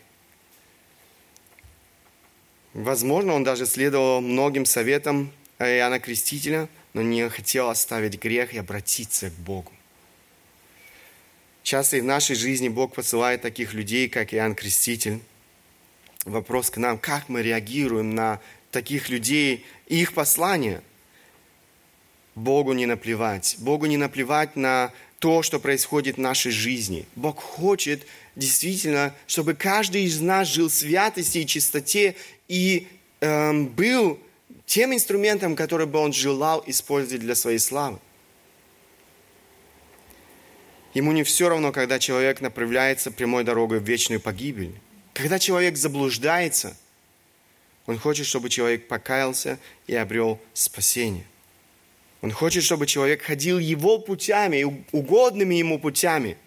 Возможно, 2.74 3.34
он 3.34 3.44
даже 3.44 3.66
следовал 3.66 4.22
многим 4.22 4.66
советам 4.66 5.32
Иоанна 5.60 6.00
Крестителя, 6.00 6.70
но 6.94 7.02
не 7.02 7.28
хотел 7.28 7.70
оставить 7.70 8.18
грех 8.18 8.54
и 8.54 8.60
обратиться 8.60 9.30
к 9.30 9.34
Богу. 9.34 9.74
Часто 11.64 11.98
и 11.98 12.02
в 12.02 12.06
нашей 12.06 12.38
жизни 12.38 12.70
Бог 12.70 12.96
посылает 12.96 13.42
таких 13.42 13.74
людей, 13.74 14.08
как 14.08 14.34
Иоанн 14.34 14.56
Креститель. 14.56 15.20
Вопрос 16.24 16.70
к 16.70 16.78
нам, 16.78 16.98
как 16.98 17.28
мы 17.28 17.42
реагируем 17.42 18.16
на 18.16 18.40
таких 18.72 19.10
людей 19.10 19.66
и 19.88 20.02
их 20.02 20.14
послания– 20.14 20.82
Богу 22.38 22.74
не 22.74 22.86
наплевать. 22.86 23.56
Богу 23.58 23.88
не 23.88 23.98
наплевать 23.98 24.56
на 24.56 24.94
то, 25.18 25.42
что 25.42 25.60
происходит 25.60 26.18
в 26.18 26.20
нашей 26.20 26.52
жизни. 26.52 27.08
Бог 27.16 27.40
хочет 27.40 28.06
действительно, 28.36 29.16
чтобы 29.26 29.56
каждый 29.56 30.04
из 30.04 30.22
нас 30.22 30.48
жил 30.48 30.70
в 30.70 30.74
святости 30.74 31.40
и 31.40 31.48
чистоте 31.48 32.16
и 32.48 32.88
эм, 33.22 33.66
был 33.66 34.20
тем 34.68 34.94
инструментом, 34.94 35.56
который 35.56 35.88
бы 35.88 35.98
он 35.98 36.14
желал 36.14 36.64
использовать 36.68 37.22
для 37.22 37.34
своей 37.34 37.58
славы. 37.58 37.98
Ему 40.94 41.14
не 41.14 41.24
все 41.24 41.50
равно, 41.50 41.72
когда 41.72 41.98
человек 41.98 42.40
направляется 42.40 43.10
прямой 43.10 43.46
дорогой 43.46 43.80
в 43.80 43.84
вечную 43.84 44.22
погибель. 44.22 44.76
Когда 45.14 45.40
человек 45.40 45.76
заблуждается, 45.76 46.78
он 47.88 47.98
хочет, 47.98 48.28
чтобы 48.28 48.50
человек 48.50 48.88
покаялся 48.88 49.58
и 49.88 49.96
обрел 49.96 50.40
спасение. 50.54 51.26
Он 52.22 52.32
хочет, 52.32 52.64
чтобы 52.64 52.88
человек 52.88 53.22
ходил 53.22 53.60
его 53.60 54.00
путями, 54.00 54.86
угодными 54.92 55.56
ему 55.56 55.80
путями. 55.80 56.38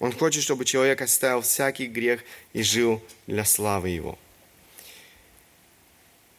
Он 0.00 0.12
хочет, 0.12 0.42
чтобы 0.42 0.64
человек 0.64 1.00
оставил 1.00 1.42
всякий 1.42 1.86
грех 1.86 2.24
и 2.52 2.62
жил 2.62 3.00
для 3.26 3.44
славы 3.44 3.90
его. 3.90 4.18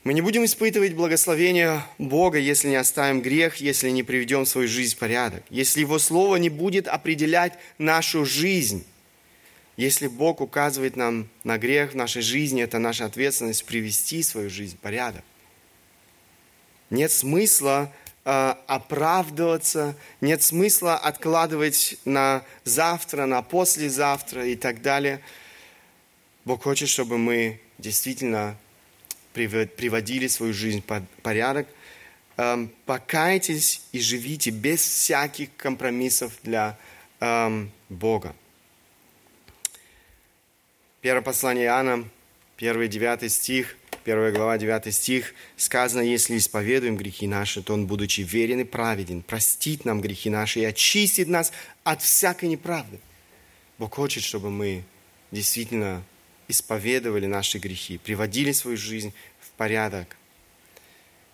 Мы 0.03 0.13
не 0.13 0.21
будем 0.21 0.45
испытывать 0.45 0.93
благословение 0.93 1.81
Бога, 1.97 2.37
если 2.37 2.67
не 2.67 2.75
оставим 2.75 3.21
грех, 3.21 3.55
если 3.55 3.89
не 3.89 4.03
приведем 4.03 4.45
свою 4.45 4.67
жизнь 4.67 4.95
в 4.95 4.99
порядок, 4.99 5.43
если 5.49 5.79
Его 5.79 5.97
Слово 5.97 6.35
не 6.35 6.49
будет 6.49 6.87
определять 6.87 7.57
нашу 7.79 8.23
жизнь. 8.23 8.85
Если 9.77 10.07
Бог 10.07 10.41
указывает 10.41 10.95
нам 10.95 11.27
на 11.43 11.57
грех 11.57 11.93
в 11.93 11.95
нашей 11.95 12.21
жизни, 12.21 12.61
это 12.61 12.77
наша 12.77 13.05
ответственность 13.05 13.65
привести 13.65 14.21
свою 14.21 14.49
жизнь 14.49 14.77
в 14.77 14.79
порядок. 14.79 15.23
Нет 16.91 17.11
смысла 17.11 17.91
оправдываться, 18.25 19.95
нет 20.19 20.41
смысла 20.41 20.97
откладывать 20.97 21.97
на 22.05 22.43
завтра, 22.63 23.27
на 23.27 23.43
послезавтра 23.43 24.47
и 24.47 24.55
так 24.55 24.81
далее. 24.81 25.21
Бог 26.43 26.63
хочет, 26.63 26.89
чтобы 26.89 27.19
мы 27.19 27.61
действительно 27.77 28.57
приводили 29.33 30.27
свою 30.27 30.53
жизнь 30.53 30.83
в 30.85 31.21
порядок. 31.21 31.67
Эм, 32.37 32.71
покайтесь 32.85 33.81
и 33.91 33.99
живите 33.99 34.49
без 34.49 34.81
всяких 34.81 35.55
компромиссов 35.55 36.33
для 36.41 36.77
эм, 37.19 37.71
Бога. 37.89 38.35
Первое 41.01 41.21
послание 41.21 41.65
Иоанна, 41.65 42.09
первый 42.57 42.87
девятый 42.87 43.29
стих– 43.29 43.77
1 44.05 44.33
глава, 44.33 44.59
9 44.59 44.93
стих, 44.93 45.33
сказано, 45.57 46.01
если 46.01 46.37
исповедуем 46.37 46.95
грехи 46.95 47.25
наши, 47.25 47.63
то 47.63 47.73
Он, 47.73 47.87
будучи 47.87 48.21
верен 48.21 48.59
и 48.59 48.63
праведен, 48.63 49.23
простит 49.23 49.83
нам 49.83 49.99
грехи 49.99 50.29
наши 50.29 50.59
и 50.59 50.65
очистит 50.65 51.27
нас 51.27 51.51
от 51.83 52.03
всякой 52.03 52.49
неправды. 52.49 52.99
Бог 53.79 53.95
хочет, 53.95 54.23
чтобы 54.23 54.51
мы 54.51 54.83
действительно 55.31 56.03
исповедовали 56.47 57.25
наши 57.25 57.57
грехи, 57.57 57.97
приводили 57.97 58.51
свою 58.51 58.77
жизнь 58.77 59.11
в 59.39 59.49
порядок. 59.57 60.17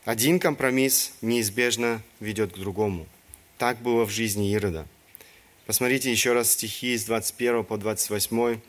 Один 0.06 0.40
компромисс 0.40 1.12
неизбежно 1.22 2.02
ведет 2.22 2.54
к 2.54 2.58
другому. 2.58 3.06
Так 3.58 3.82
было 3.82 4.06
в 4.06 4.10
жизни 4.12 4.50
Ирода. 4.50 4.88
Посмотрите 5.66 6.10
еще 6.10 6.32
раз 6.32 6.54
стихи 6.54 6.98
с 6.98 7.04
21 7.04 7.66
по 7.66 7.78
28. 7.78 8.60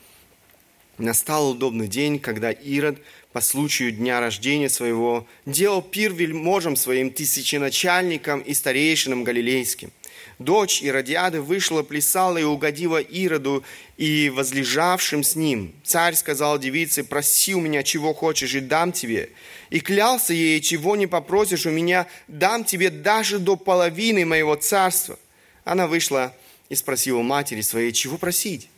Настал 0.99 1.49
удобный 1.51 1.87
день, 1.87 2.19
когда 2.19 2.51
Ирод 2.51 2.99
по 3.33 3.41
случаю 3.41 3.91
дня 3.91 4.19
рождения 4.19 4.69
своего 4.69 5.27
делал 5.47 5.81
пир 5.81 6.13
вельможам 6.13 6.75
своим 6.75 7.09
тысяченачальникам 7.09 8.39
и 8.41 8.53
старейшинам 8.53 9.23
галилейским. 9.23 9.91
Дочь 10.37 10.81
Иродиады 10.83 11.41
вышла, 11.41 11.83
плясала 11.83 12.37
и 12.37 12.43
угодила 12.43 12.97
Ироду 12.97 13.63
и 13.97 14.29
возлежавшим 14.29 15.23
с 15.23 15.35
ним. 15.35 15.73
Царь 15.83 16.15
сказал 16.15 16.59
девице, 16.59 17.03
проси 17.03 17.55
у 17.55 17.59
меня, 17.59 17.83
чего 17.83 18.13
хочешь, 18.13 18.53
и 18.53 18.59
дам 18.59 18.91
тебе. 18.91 19.29
И 19.69 19.79
клялся 19.79 20.33
ей, 20.33 20.61
чего 20.61 20.95
не 20.95 21.07
попросишь 21.07 21.65
у 21.65 21.71
меня, 21.71 22.07
дам 22.27 22.63
тебе 22.63 22.89
даже 22.89 23.39
до 23.39 23.55
половины 23.55 24.25
моего 24.25 24.55
царства. 24.55 25.17
Она 25.63 25.87
вышла 25.87 26.35
и 26.69 26.75
спросила 26.75 27.21
матери 27.21 27.61
своей, 27.61 27.91
чего 27.93 28.17
просить? 28.17 28.69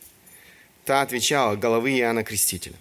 Та 0.84 1.02
отвечала, 1.02 1.56
головы 1.56 1.98
Иоанна 1.98 2.22
Крестителя. 2.22 2.76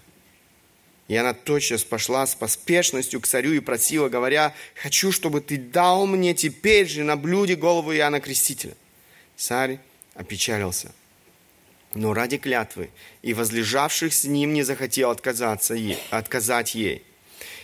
И 1.07 1.15
она 1.15 1.33
тотчас 1.33 1.83
пошла 1.83 2.25
с 2.25 2.33
поспешностью 2.33 3.21
к 3.21 3.27
царю 3.27 3.53
и 3.53 3.59
просила, 3.59 4.09
говоря, 4.09 4.55
«Хочу, 4.73 5.11
чтобы 5.11 5.39
ты 5.39 5.57
дал 5.57 6.07
мне 6.07 6.33
теперь 6.33 6.87
же 6.87 7.03
на 7.03 7.15
блюде 7.15 7.55
голову 7.55 7.93
Иоанна 7.93 8.19
Крестителя». 8.19 8.75
Царь 9.35 9.79
опечалился, 10.15 10.91
но 11.93 12.13
ради 12.13 12.37
клятвы 12.37 12.89
и 13.21 13.33
возлежавших 13.33 14.13
с 14.13 14.23
ним 14.23 14.53
не 14.53 14.63
захотел 14.63 15.11
отказаться 15.11 15.75
ей, 15.75 15.99
отказать 16.09 16.73
ей. 16.73 17.03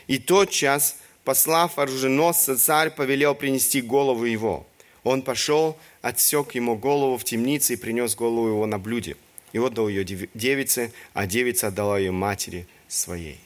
И 0.06 0.20
тот 0.20 0.52
час, 0.52 0.98
послав 1.24 1.80
оруженосца, 1.80 2.58
царь 2.58 2.92
повелел 2.92 3.34
принести 3.34 3.82
голову 3.82 4.26
его. 4.26 4.68
Он 5.04 5.24
пошел, 5.24 5.80
отсек 6.04 6.54
ему 6.54 6.76
голову 6.76 7.18
в 7.18 7.24
темнице 7.24 7.74
и 7.74 7.78
принес 7.78 8.14
голову 8.14 8.50
его 8.50 8.66
на 8.68 8.78
блюде. 8.78 9.16
И 9.52 9.58
отдал 9.58 9.88
ее 9.88 10.04
девице, 10.04 10.94
а 11.14 11.26
девица 11.26 11.68
отдала 11.68 11.98
ее 11.98 12.12
матери– 12.12 12.68
своей. 12.92 13.40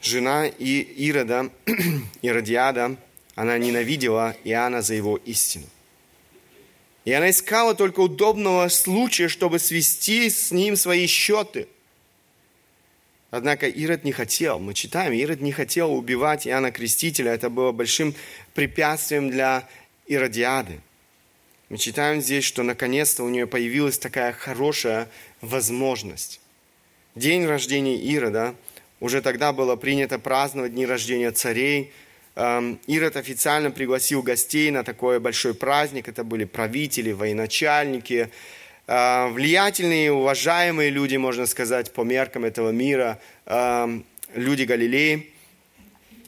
Жена 0.00 0.46
Ирода, 0.46 1.50
Иродиада, 2.22 2.96
она 3.34 3.58
ненавидела 3.58 4.34
Иоанна 4.44 4.80
за 4.80 4.94
его 4.94 5.16
истину. 5.18 5.66
И 7.04 7.12
она 7.12 7.30
искала 7.30 7.74
только 7.74 8.00
удобного 8.00 8.68
случая, 8.68 9.28
чтобы 9.28 9.58
свести 9.58 10.30
с 10.30 10.50
ним 10.50 10.76
свои 10.76 11.06
счеты. 11.06 11.68
Однако 13.30 13.66
Ирод 13.66 14.04
не 14.04 14.12
хотел, 14.12 14.58
мы 14.58 14.72
читаем, 14.72 15.12
Ирод 15.12 15.40
не 15.40 15.52
хотел 15.52 15.92
убивать 15.92 16.46
Иоанна 16.46 16.70
Крестителя. 16.70 17.32
Это 17.32 17.50
было 17.50 17.72
большим 17.72 18.14
препятствием 18.54 19.30
для 19.30 19.68
Иродиады. 20.06 20.80
Мы 21.68 21.76
читаем 21.76 22.22
здесь, 22.22 22.44
что 22.44 22.62
наконец-то 22.62 23.24
у 23.24 23.28
нее 23.28 23.46
появилась 23.46 23.98
такая 23.98 24.32
хорошая 24.32 25.10
возможность 25.42 26.40
день 27.18 27.46
рождения 27.46 27.96
Ирода. 27.96 28.54
Уже 29.00 29.20
тогда 29.20 29.52
было 29.52 29.76
принято 29.76 30.18
праздновать 30.18 30.74
дни 30.74 30.86
рождения 30.86 31.30
царей. 31.30 31.92
эм, 32.34 32.78
Ирод 32.86 33.16
официально 33.16 33.70
пригласил 33.70 34.22
гостей 34.22 34.70
на 34.70 34.84
такой 34.84 35.18
большой 35.18 35.54
праздник. 35.54 36.08
Это 36.08 36.24
были 36.24 36.44
правители, 36.44 37.12
военачальники, 37.12 38.30
э, 38.86 39.28
влиятельные, 39.28 40.12
уважаемые 40.12 40.90
люди, 40.90 41.16
можно 41.16 41.46
сказать, 41.46 41.92
по 41.92 42.02
меркам 42.02 42.44
этого 42.44 42.70
мира, 42.70 43.20
эм, 43.46 44.04
люди 44.34 44.62
Галилеи. 44.62 45.32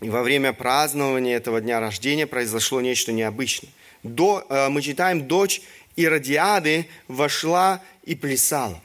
И 0.00 0.09
во 0.09 0.22
время 0.22 0.53
празднования 0.53 1.37
этого 1.37 1.61
дня 1.61 1.79
рождения 1.79 2.26
произошло 2.26 2.81
нечто 2.81 3.12
необычное. 3.12 3.70
До, 4.03 4.44
э, 4.48 4.68
мы 4.68 4.83
читаем, 4.83 5.29
дочь 5.29 5.62
Иродиады 5.96 6.87
вошла 7.09 7.81
и 8.05 8.14
плясала. 8.14 8.81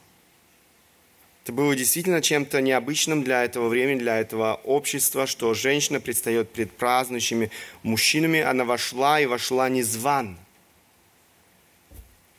Это 1.46 1.54
было 1.54 1.76
действительно 1.76 2.24
чем-то 2.24 2.60
необычным 2.60 3.24
для 3.24 3.44
этого 3.44 3.68
времени, 3.68 4.00
для 4.00 4.18
этого 4.18 4.60
общества, 4.64 5.28
что 5.28 5.54
женщина 5.54 6.00
предстает 6.00 6.52
перед 6.52 6.72
празднующими 6.72 7.52
мужчинами. 7.84 8.40
Она 8.42 8.66
вошла 8.66 9.20
и 9.20 9.28
вошла 9.28 9.70
незванно. 9.70 10.40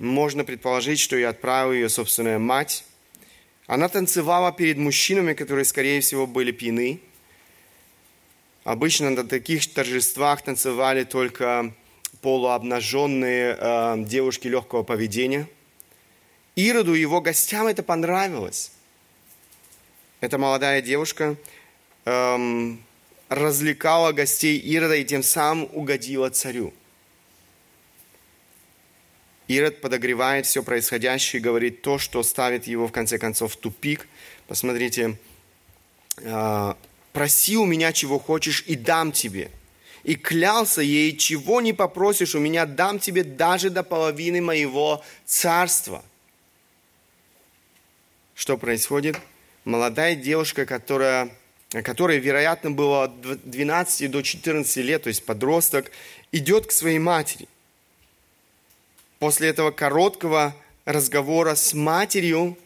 Можно 0.01 0.43
предположить, 0.43 0.99
что 0.99 1.15
ее 1.15 1.29
отправила 1.29 1.71
ее 1.71 1.89
собственная 1.89 2.41
мать. 2.41 2.85
Она 3.69 3.89
танцевала 3.89 4.51
перед 4.51 4.77
мужчинами, 4.77 5.35
которые, 5.35 5.65
скорее 5.67 6.01
всего, 6.01 6.27
были 6.27 6.51
пьяны. 6.51 7.01
Обычно 8.65 9.11
на 9.11 9.23
таких 9.23 9.73
торжествах 9.73 10.43
танцевали 10.43 11.05
только 11.05 11.73
полуобнаженные 12.23 13.57
э, 13.57 13.95
девушки 13.99 14.49
легкого 14.49 14.83
поведения. 14.83 15.47
Ироду 16.57 16.97
и 16.97 17.01
его 17.01 17.21
гостям 17.21 17.69
это 17.69 17.85
понравилось. 17.85 18.73
Эта 20.21 20.39
молодая 20.39 20.81
девушка 20.81 21.37
эм, 22.07 22.83
развлекала 23.29 24.13
гостей 24.13 24.59
Ирода 24.59 24.97
и 24.97 25.05
тем 25.05 25.23
самым 25.23 25.69
угодила 25.73 26.31
царю. 26.31 26.73
Ирод 29.47 29.81
подогревает 29.81 30.47
все 30.47 30.63
происходящее 30.63 31.41
и 31.41 31.43
говорит 31.43 31.83
то, 31.83 31.99
что 31.99 32.23
ставит 32.23 32.67
его 32.67 32.89
в 32.89 32.93
конце 32.93 33.19
концов 33.19 33.53
в 33.53 33.57
тупик. 33.57 34.09
Посмотрите, 34.49 35.19
э, 36.17 36.75
проси 37.13 37.57
у 37.59 37.67
меня 37.67 37.93
чего 37.93 38.19
хочешь 38.19 38.65
и 38.67 38.75
дам 38.75 39.13
тебе. 39.13 39.51
И 40.03 40.15
клялся 40.15 40.81
ей, 40.81 41.17
чего 41.17 41.61
не 41.61 41.75
попросишь 41.75 42.35
у 42.35 42.41
меня, 42.41 42.65
дам 42.65 42.99
тебе 42.99 43.23
даже 43.23 43.71
до 43.71 43.83
половины 43.83 44.41
моего 44.41 45.05
царства. 45.27 46.03
Что 48.35 48.57
происходит? 48.57 49.17
Молодая 49.67 50.15
девушка, 50.15 50.65
которая, 50.65 51.29
которой, 51.71 52.19
вероятно, 52.19 52.71
было 52.71 53.05
от 53.05 53.21
12 53.51 54.11
до 54.11 54.23
14 54.23 54.77
лет, 54.79 55.03
то 55.03 55.09
есть 55.09 55.27
подросток, 55.27 55.91
идет 56.33 56.67
к 56.67 56.73
своей 56.73 56.99
матери. 56.99 57.49
После 59.19 59.49
этого 59.49 59.71
короткого 59.73 60.55
разговора 60.85 61.55
с 61.55 61.75
матерью 61.75 62.57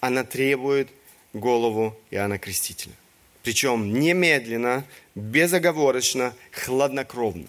она 0.00 0.24
требует 0.24 0.88
голову 1.34 1.98
Иоанна 2.10 2.38
Крестителя. 2.38 2.94
Причем 3.42 3.92
немедленно, 3.92 4.84
безоговорочно, 5.14 6.34
хладнокровно. 6.52 7.48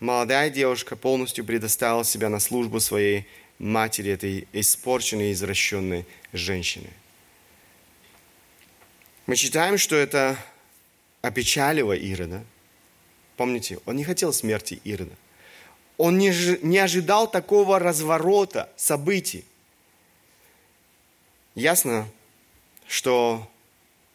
Молодая 0.00 0.50
девушка 0.50 0.96
полностью 0.96 1.44
предоставила 1.44 2.04
себя 2.04 2.28
на 2.28 2.40
службу 2.40 2.80
своей 2.80 3.26
матери 3.64 4.12
этой 4.12 4.46
испорченной, 4.52 5.32
извращенной 5.32 6.04
женщины. 6.32 6.90
Мы 9.26 9.36
читаем, 9.36 9.78
что 9.78 9.96
это 9.96 10.36
опечалило 11.22 11.94
Ирода. 11.94 12.44
Помните, 13.38 13.78
он 13.86 13.96
не 13.96 14.04
хотел 14.04 14.34
смерти 14.34 14.80
Ирода. 14.84 15.14
Он 15.96 16.18
не, 16.18 16.30
не 16.62 16.78
ожидал 16.78 17.30
такого 17.30 17.78
разворота 17.78 18.68
событий. 18.76 19.46
Ясно, 21.54 22.06
что 22.86 23.50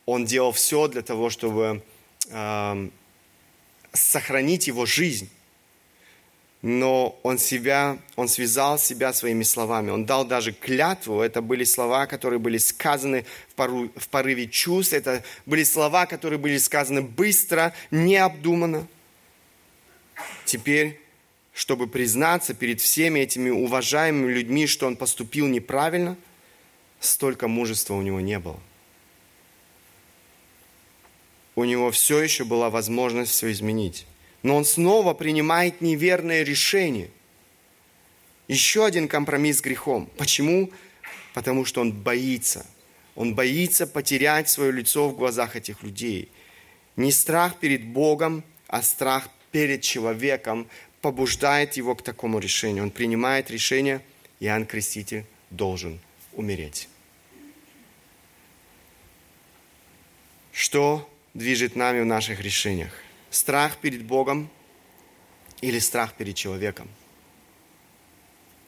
он 0.06 0.26
делал 0.26 0.52
все 0.52 0.88
для 0.88 1.02
того, 1.02 1.32
чтобы 1.32 1.84
э, 2.30 2.90
сохранить 3.94 4.68
его 4.68 4.86
жизнь 4.86 5.30
но 6.62 7.17
он 7.24 7.38
себя, 7.38 7.98
он 8.17 8.28
связал 8.28 8.78
себя 8.78 9.13
своими 9.13 9.43
словами. 9.43 9.91
Он 9.91 10.06
дал 10.06 10.26
даже 10.26 10.52
клятву. 10.52 11.22
Это 11.22 11.41
были 11.41 11.63
слова, 11.63 12.06
которые 12.06 12.39
были 12.39 12.58
сказаны 12.58 13.26
в, 13.48 13.56
пору, 13.56 13.89
в 13.95 14.10
порыве 14.10 14.48
чувств. 14.48 14.93
Это 14.93 15.24
были 15.45 15.63
слова, 15.63 16.06
которые 16.06 16.38
были 16.38 16.58
сказаны 16.58 17.02
быстро, 17.02 17.74
необдуманно. 17.91 18.88
Теперь, 20.43 21.00
чтобы 21.54 21.88
признаться 21.88 22.54
перед 22.54 22.82
всеми 22.82 23.22
этими 23.22 23.50
уважаемыми 23.50 24.30
людьми, 24.30 24.67
что 24.67 24.86
он 24.86 24.98
поступил 24.98 25.48
неправильно, 25.48 26.17
столько 27.00 27.48
мужества 27.48 27.93
у 27.93 28.02
него 28.02 28.19
не 28.19 28.38
было. 28.38 28.60
У 31.56 31.63
него 31.63 31.89
все 31.91 32.22
еще 32.22 32.43
была 32.43 32.69
возможность 32.69 33.32
все 33.32 33.50
изменить 33.50 34.06
но 34.43 34.56
он 34.56 34.65
снова 34.65 35.13
принимает 35.13 35.82
неверное 35.82 36.43
решение. 36.43 37.10
Еще 38.47 38.86
один 38.86 39.08
компромисс 39.08 39.58
с 39.58 39.62
грехом. 39.62 40.10
Почему? 40.17 40.71
Потому 41.34 41.65
что 41.65 41.82
он 41.82 41.91
боится. 41.91 42.65
Он 43.15 43.36
боится 43.36 43.86
потерять 43.86 44.49
свое 44.49 44.71
лицо 44.71 45.10
в 45.10 45.15
глазах 45.15 45.56
этих 45.56 45.84
людей. 45.84 46.30
Не 46.95 47.12
страх 47.12 47.58
перед 47.58 47.86
Богом, 47.86 48.43
а 48.67 48.82
страх 48.82 49.30
перед 49.52 49.82
человеком 49.82 50.67
побуждает 51.02 51.73
его 51.78 51.95
к 51.95 52.02
такому 52.02 52.39
решению. 52.39 52.84
Он 52.84 52.91
принимает 52.91 53.52
решение, 53.52 54.02
Иоанн 54.39 54.65
Креститель 54.65 55.25
должен 55.49 55.99
умереть. 56.34 56.88
Что 60.52 61.10
движет 61.34 61.75
нами 61.75 62.02
в 62.02 62.06
наших 62.06 62.41
решениях? 62.41 62.91
Страх 63.30 63.78
перед 63.78 64.04
Богом 64.04 64.50
или 65.62 65.80
страх 65.80 66.13
перед 66.13 66.36
человеком? 66.36 66.88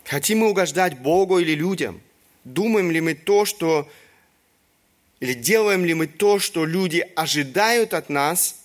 Хотим 0.06 0.39
мы 0.39 0.50
угождать 0.50 1.00
Богу 1.00 1.39
или 1.39 1.54
людям? 1.54 2.02
Думаем 2.43 2.91
ли 2.91 3.02
мы 3.02 3.13
то, 3.13 3.45
что... 3.45 3.89
Или 5.19 5.34
делаем 5.34 5.86
ли 5.86 5.93
мы 5.93 6.08
то, 6.08 6.39
что 6.39 6.65
люди 6.65 7.08
ожидают 7.15 7.93
от 7.93 8.10
нас 8.10 8.62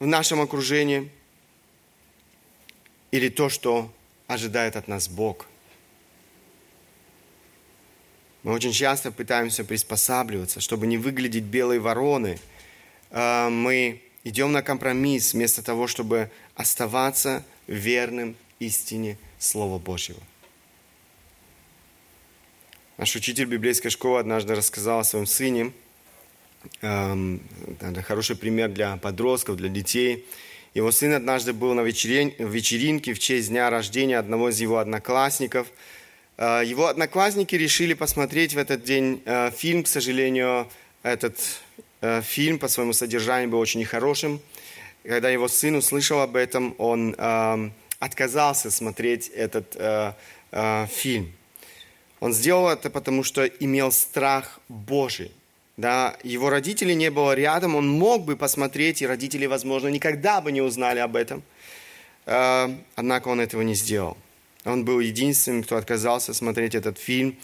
в 0.00 0.06
нашем 0.06 0.40
окружении? 0.40 1.10
Или 3.12 3.28
то, 3.28 3.48
что 3.48 3.92
ожидает 4.26 4.74
от 4.76 4.88
нас 4.88 5.08
Бог? 5.08 5.46
Мы 8.42 8.52
очень 8.52 8.72
часто 8.72 9.10
пытаемся 9.10 9.64
приспосабливаться, 9.64 10.60
чтобы 10.60 10.86
не 10.86 10.98
выглядеть 10.98 11.44
белой 11.44 11.78
вороны. 11.78 12.38
А, 13.10 13.48
мы 13.48 14.02
идем 14.24 14.52
на 14.52 14.62
компромисс 14.62 15.34
вместо 15.34 15.62
того, 15.62 15.86
чтобы 15.86 16.30
оставаться 16.56 17.44
верным 17.66 18.36
истине 18.58 19.18
Слова 19.38 19.78
Божьего. 19.78 20.20
Наш 22.96 23.14
учитель 23.16 23.46
библейской 23.46 23.90
школы 23.90 24.20
однажды 24.20 24.54
рассказал 24.54 25.00
о 25.00 25.04
своем 25.04 25.26
сыне. 25.26 25.72
Эм, 26.80 27.42
это 27.80 28.02
хороший 28.02 28.36
пример 28.36 28.70
для 28.70 28.96
подростков, 28.96 29.56
для 29.56 29.68
детей. 29.68 30.24
Его 30.74 30.90
сын 30.90 31.12
однажды 31.12 31.52
был 31.52 31.74
на 31.74 31.82
вечеринке 31.82 33.14
в 33.14 33.18
честь 33.18 33.48
дня 33.48 33.68
рождения 33.68 34.18
одного 34.18 34.48
из 34.48 34.60
его 34.60 34.78
одноклассников. 34.78 35.68
Э, 36.36 36.62
его 36.64 36.86
одноклассники 36.86 37.54
решили 37.56 37.94
посмотреть 37.94 38.54
в 38.54 38.58
этот 38.58 38.84
день 38.84 39.22
э, 39.24 39.50
фильм. 39.50 39.82
К 39.82 39.88
сожалению, 39.88 40.68
этот 41.02 41.36
фильм 42.22 42.58
по 42.58 42.68
своему 42.68 42.92
содержанию 42.92 43.50
был 43.50 43.58
очень 43.58 43.80
нехорошим. 43.80 44.40
Когда 45.04 45.28
его 45.28 45.48
сын 45.48 45.74
услышал 45.74 46.20
об 46.20 46.34
этом, 46.34 46.74
он 46.78 47.14
э, 47.16 47.70
отказался 47.98 48.70
смотреть 48.70 49.28
этот 49.28 49.76
э, 49.76 50.12
э, 50.50 50.86
фильм. 50.86 51.32
Он 52.20 52.32
сделал 52.32 52.70
это 52.70 52.88
потому, 52.88 53.22
что 53.22 53.44
имел 53.44 53.92
страх 53.92 54.60
Божий. 54.68 55.30
Да, 55.76 56.16
его 56.22 56.48
родителей 56.48 56.94
не 56.94 57.10
было 57.10 57.34
рядом, 57.34 57.74
он 57.74 57.88
мог 57.88 58.24
бы 58.24 58.36
посмотреть, 58.36 59.02
и 59.02 59.06
родители, 59.06 59.44
возможно, 59.46 59.88
никогда 59.88 60.40
бы 60.40 60.52
не 60.52 60.62
узнали 60.62 61.00
об 61.00 61.16
этом. 61.16 61.42
Э, 62.24 62.74
однако 62.94 63.28
он 63.28 63.40
этого 63.40 63.60
не 63.60 63.74
сделал. 63.74 64.16
Он 64.64 64.86
был 64.86 65.00
единственным, 65.00 65.64
кто 65.64 65.76
отказался 65.76 66.32
смотреть 66.32 66.74
этот 66.74 66.98
фильм. 66.98 67.36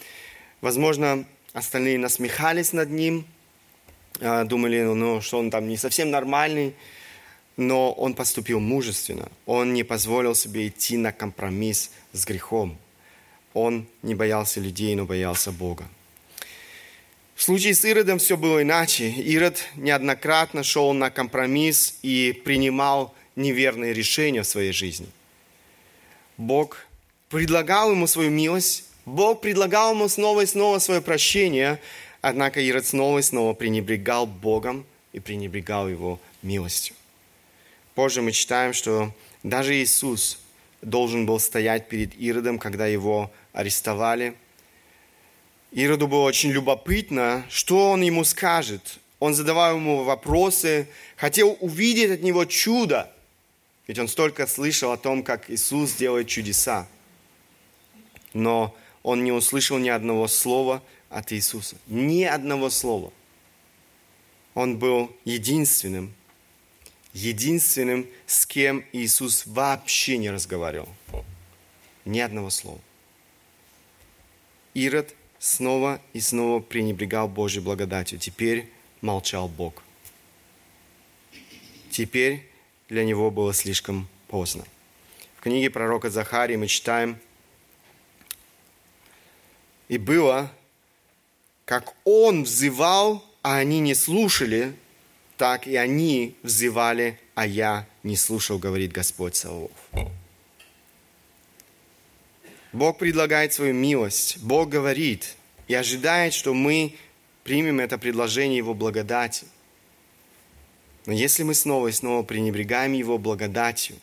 Возможно, 0.63 1.27
остальные 1.53 1.99
насмехались 1.99 2.73
над 2.73 2.89
ним, 2.89 3.27
думали, 4.21 4.83
ну, 4.83 5.21
что 5.21 5.39
он 5.39 5.51
там 5.51 5.69
не 5.69 5.77
совсем 5.77 6.11
нормальный, 6.11 6.75
но 7.57 7.93
он 7.93 8.15
поступил 8.15 8.61
мужественно. 8.61 9.29
Он 9.47 9.73
не 9.73 9.83
позволил 9.83 10.35
себе 10.35 10.69
идти 10.69 10.97
на 10.97 11.13
компромисс 11.13 11.91
с 12.13 12.25
грехом. 12.25 12.79
Он 13.55 13.87
не 14.03 14.15
боялся 14.15 14.61
людей, 14.61 14.95
но 14.95 15.07
боялся 15.07 15.51
Бога. 15.51 15.89
В 17.35 17.41
В 17.41 17.43
случае 17.43 17.75
с 17.75 17.87
Иродом 17.87 18.19
все 18.19 18.37
было 18.37 18.63
иначе. 18.63 19.09
Ирод 19.09 19.65
неоднократно 19.75 20.63
шел 20.63 20.93
на 20.93 21.11
компромисс 21.11 21.99
и 22.03 22.39
принимал 22.45 23.15
неверные 23.35 23.95
решения 23.95 24.43
в 24.43 24.47
своей 24.47 24.73
жизни. 24.73 25.07
Бог 26.37 26.87
предлагал 27.31 27.93
ему 27.93 28.07
свою 28.07 28.31
милость, 28.31 28.85
Бог 29.07 29.41
предлагал 29.41 29.95
ему 29.95 30.09
снова 30.09 30.43
и 30.43 30.47
снова 30.47 30.81
свое 30.81 31.01
прощение, 31.01 31.81
однако 32.23 32.61
Ирод 32.61 32.87
снова 32.87 33.19
и 33.19 33.23
снова 33.23 33.55
пренебрегал 33.55 34.27
Богом 34.27 34.87
и 35.13 35.21
пренебрегал 35.21 35.89
его 35.89 36.21
милостью. 36.43 36.95
Позже 37.95 38.23
мы 38.23 38.33
читаем, 38.33 38.73
что 38.73 39.13
даже 39.43 39.75
Иисус 39.75 40.39
должен 40.83 41.27
был 41.27 41.39
стоять 41.39 41.89
перед 41.89 42.15
Иродом, 42.15 42.59
когда 42.59 42.87
его 42.87 43.31
арестовали. 43.53 44.35
Ироду 45.73 46.09
было 46.09 46.23
очень 46.23 46.51
любопытно, 46.51 47.45
что 47.49 47.91
он 47.91 48.03
ему 48.03 48.25
скажет. 48.25 48.99
Он 49.19 49.35
задавал 49.35 49.77
ему 49.77 50.03
вопросы, 50.03 50.89
хотел 51.17 51.57
увидеть 51.61 52.11
от 52.11 52.23
него 52.23 52.45
чудо, 52.47 53.13
ведь 53.87 53.99
он 53.99 54.09
столько 54.09 54.47
слышал 54.47 54.93
о 54.93 54.97
том, 54.97 55.23
как 55.23 55.51
Иисус 55.51 55.93
делает 55.95 56.29
чудеса. 56.29 56.89
Но 58.33 58.75
он 59.03 59.25
не 59.25 59.33
услышал 59.33 59.79
ни 59.79 59.89
одного 59.89 60.27
слова 60.29 60.83
от 61.11 61.33
Иисуса. 61.33 61.77
Ни 61.87 62.23
одного 62.23 62.71
слова. 62.71 63.13
Он 64.55 64.79
был 64.79 65.15
единственным, 65.25 66.15
единственным, 67.13 68.07
с 68.27 68.47
кем 68.47 68.85
Иисус 68.93 69.45
вообще 69.47 70.17
не 70.17 70.31
разговаривал. 70.31 70.89
Ни 72.05 72.21
одного 72.21 72.51
слова. 72.51 72.81
Ирод 74.73 75.15
снова 75.39 76.01
и 76.13 76.21
снова 76.21 76.61
пренебрегал 76.61 77.29
Божьей 77.29 77.61
благодатью. 77.61 78.19
Теперь 78.19 78.71
молчал 79.01 79.49
Бог. 79.49 79.83
Теперь 81.91 82.49
для 82.89 83.05
него 83.05 83.31
было 83.31 83.53
слишком 83.53 84.09
поздно. 84.29 84.65
В 85.37 85.43
книге 85.43 85.71
пророка 85.71 86.11
Захарии 86.11 86.57
мы 86.57 86.69
читаем, 86.69 87.19
«И 89.89 89.99
было, 89.99 90.53
как 91.71 91.95
он 92.03 92.43
взывал, 92.43 93.25
а 93.43 93.59
они 93.59 93.79
не 93.79 93.95
слушали, 93.95 94.75
так 95.37 95.69
и 95.69 95.77
они 95.77 96.35
взывали, 96.43 97.17
а 97.37 97.47
я 97.47 97.87
не 98.03 98.17
слушал, 98.17 98.59
говорит 98.59 98.91
Господь 98.91 99.37
Савов. 99.37 99.71
Бог 102.73 102.99
предлагает 102.99 103.53
свою 103.53 103.73
милость. 103.73 104.39
Бог 104.39 104.69
говорит 104.69 105.37
и 105.69 105.75
ожидает, 105.75 106.35
что 106.35 106.55
мы 106.55 106.97
примем 107.45 107.79
это 107.79 107.99
предложение 107.99 108.57
Его 108.57 108.75
благодати. 108.75 109.47
Но 111.07 111.13
если 111.13 111.45
мы 111.45 111.55
снова 111.55 111.87
и 111.87 111.93
снова 111.93 112.25
пренебрегаем 112.25 112.95
Его 112.95 113.17
благодатью, 113.17 113.95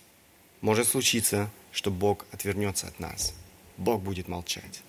может 0.61 0.87
случиться, 0.87 1.51
что 1.73 1.91
Бог 1.91 2.27
отвернется 2.31 2.87
от 2.87 2.97
нас. 3.01 3.33
Бог 3.75 4.01
будет 4.01 4.29
молчать. 4.29 4.81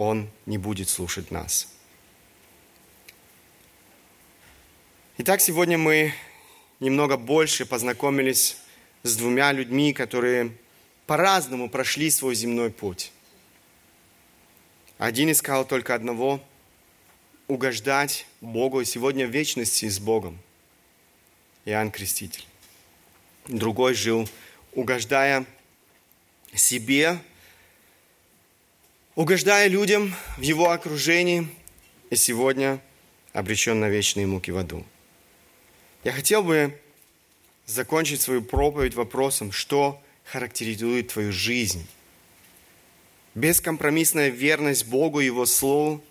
Он 0.00 0.30
не 0.46 0.56
будет 0.56 0.88
слушать 0.88 1.30
нас. 1.30 1.68
Итак, 5.18 5.42
сегодня 5.42 5.76
мы 5.76 6.14
немного 6.80 7.18
больше 7.18 7.66
познакомились 7.66 8.56
с 9.02 9.14
двумя 9.16 9.52
людьми, 9.52 9.92
которые 9.92 10.56
по-разному 11.04 11.68
прошли 11.68 12.08
свой 12.08 12.34
земной 12.34 12.70
путь. 12.70 13.12
Один 14.96 15.30
искал 15.30 15.66
только 15.66 15.94
одного– 15.94 16.42
угождать 17.46 18.26
Богу, 18.40 18.80
и 18.80 18.86
сегодня 18.86 19.26
в 19.26 19.30
вечности 19.30 19.86
с 19.86 19.98
Богом. 19.98 20.38
Иоанн 21.66 21.90
Креститель. 21.90 22.46
Другой 23.48 23.92
жил, 23.92 24.26
угождая 24.72 25.44
себе, 26.54 27.18
угождая 29.14 29.68
людям 29.68 30.14
в 30.36 30.42
его 30.42 30.70
окружении, 30.70 31.48
и 32.10 32.16
сегодня 32.16 32.80
обречен 33.32 33.78
на 33.80 33.88
вечные 33.88 34.26
муки 34.26 34.50
в 34.50 34.58
аду. 34.58 34.84
Я 36.04 36.12
хотел 36.12 36.42
бы 36.42 36.78
закончить 37.66 38.20
свою 38.20 38.42
проповедь 38.42 38.94
вопросом, 38.94 39.52
что 39.52 40.02
характеризует 40.24 41.08
твою 41.08 41.32
жизнь. 41.32 41.86
Бескомпромиссная 43.34 44.28
верность 44.28 44.86
Богу 44.86 45.20
и 45.20 45.26
Его 45.26 45.46
Слову 45.46 46.02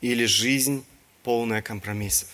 или 0.00 0.24
жизнь 0.26 0.84
полная 1.22 1.62
компромиссов. 1.62 2.28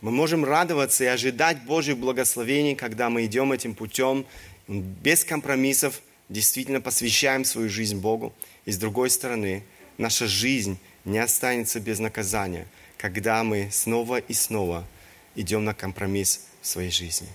Мы 0.00 0.10
можем 0.12 0.44
радоваться 0.44 1.04
и 1.04 1.08
ожидать 1.08 1.64
Божьих 1.64 1.96
благословений, 1.96 2.76
когда 2.76 3.10
мы 3.10 3.24
идем 3.24 3.50
этим 3.50 3.74
путем, 3.74 4.26
без 4.68 5.24
компромиссов, 5.24 6.00
действительно 6.28 6.80
посвящаем 6.80 7.44
свою 7.44 7.68
жизнь 7.68 7.98
Богу. 7.98 8.32
И 8.64 8.72
с 8.72 8.78
другой 8.78 9.10
стороны, 9.10 9.64
наша 9.98 10.26
жизнь 10.26 10.78
не 11.04 11.18
останется 11.18 11.80
без 11.80 11.98
наказания– 11.98 12.66
когда 12.96 13.44
мы 13.44 13.68
снова 13.70 14.18
и 14.18 14.32
снова 14.32 14.86
идем 15.34 15.64
на 15.64 15.74
компромисс 15.74 16.46
в 16.62 16.66
своей 16.66 16.90
жизни. 16.90 17.28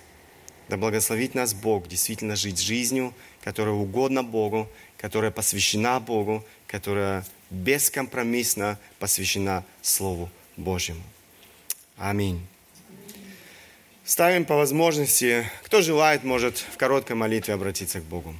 Да 0.70 0.78
благословит 0.78 1.36
нас 1.36 1.54
Бог 1.54 1.88
действительно 1.88 2.36
жить 2.36 2.60
жизнью, 2.60 3.14
которая 3.44 3.76
угодна 3.76 4.24
Богу, 4.24 4.70
которая 4.98 5.32
посвящена 5.32 6.00
Богу, 6.00 6.46
которая 6.68 7.26
бескомпромиссно 7.50 8.80
посвящена 9.00 9.66
Слову 9.82 10.30
Божьему. 10.56 11.04
Аминь. 11.98 12.46
Ставим 14.04 14.46
по 14.46 14.56
возможности, 14.56 15.50
кто 15.64 15.82
желает, 15.82 16.24
может 16.24 16.58
в 16.58 16.78
короткой 16.78 17.16
молитве 17.16 17.54
обратиться 17.54 18.00
к 18.00 18.04
Богу. 18.04 18.34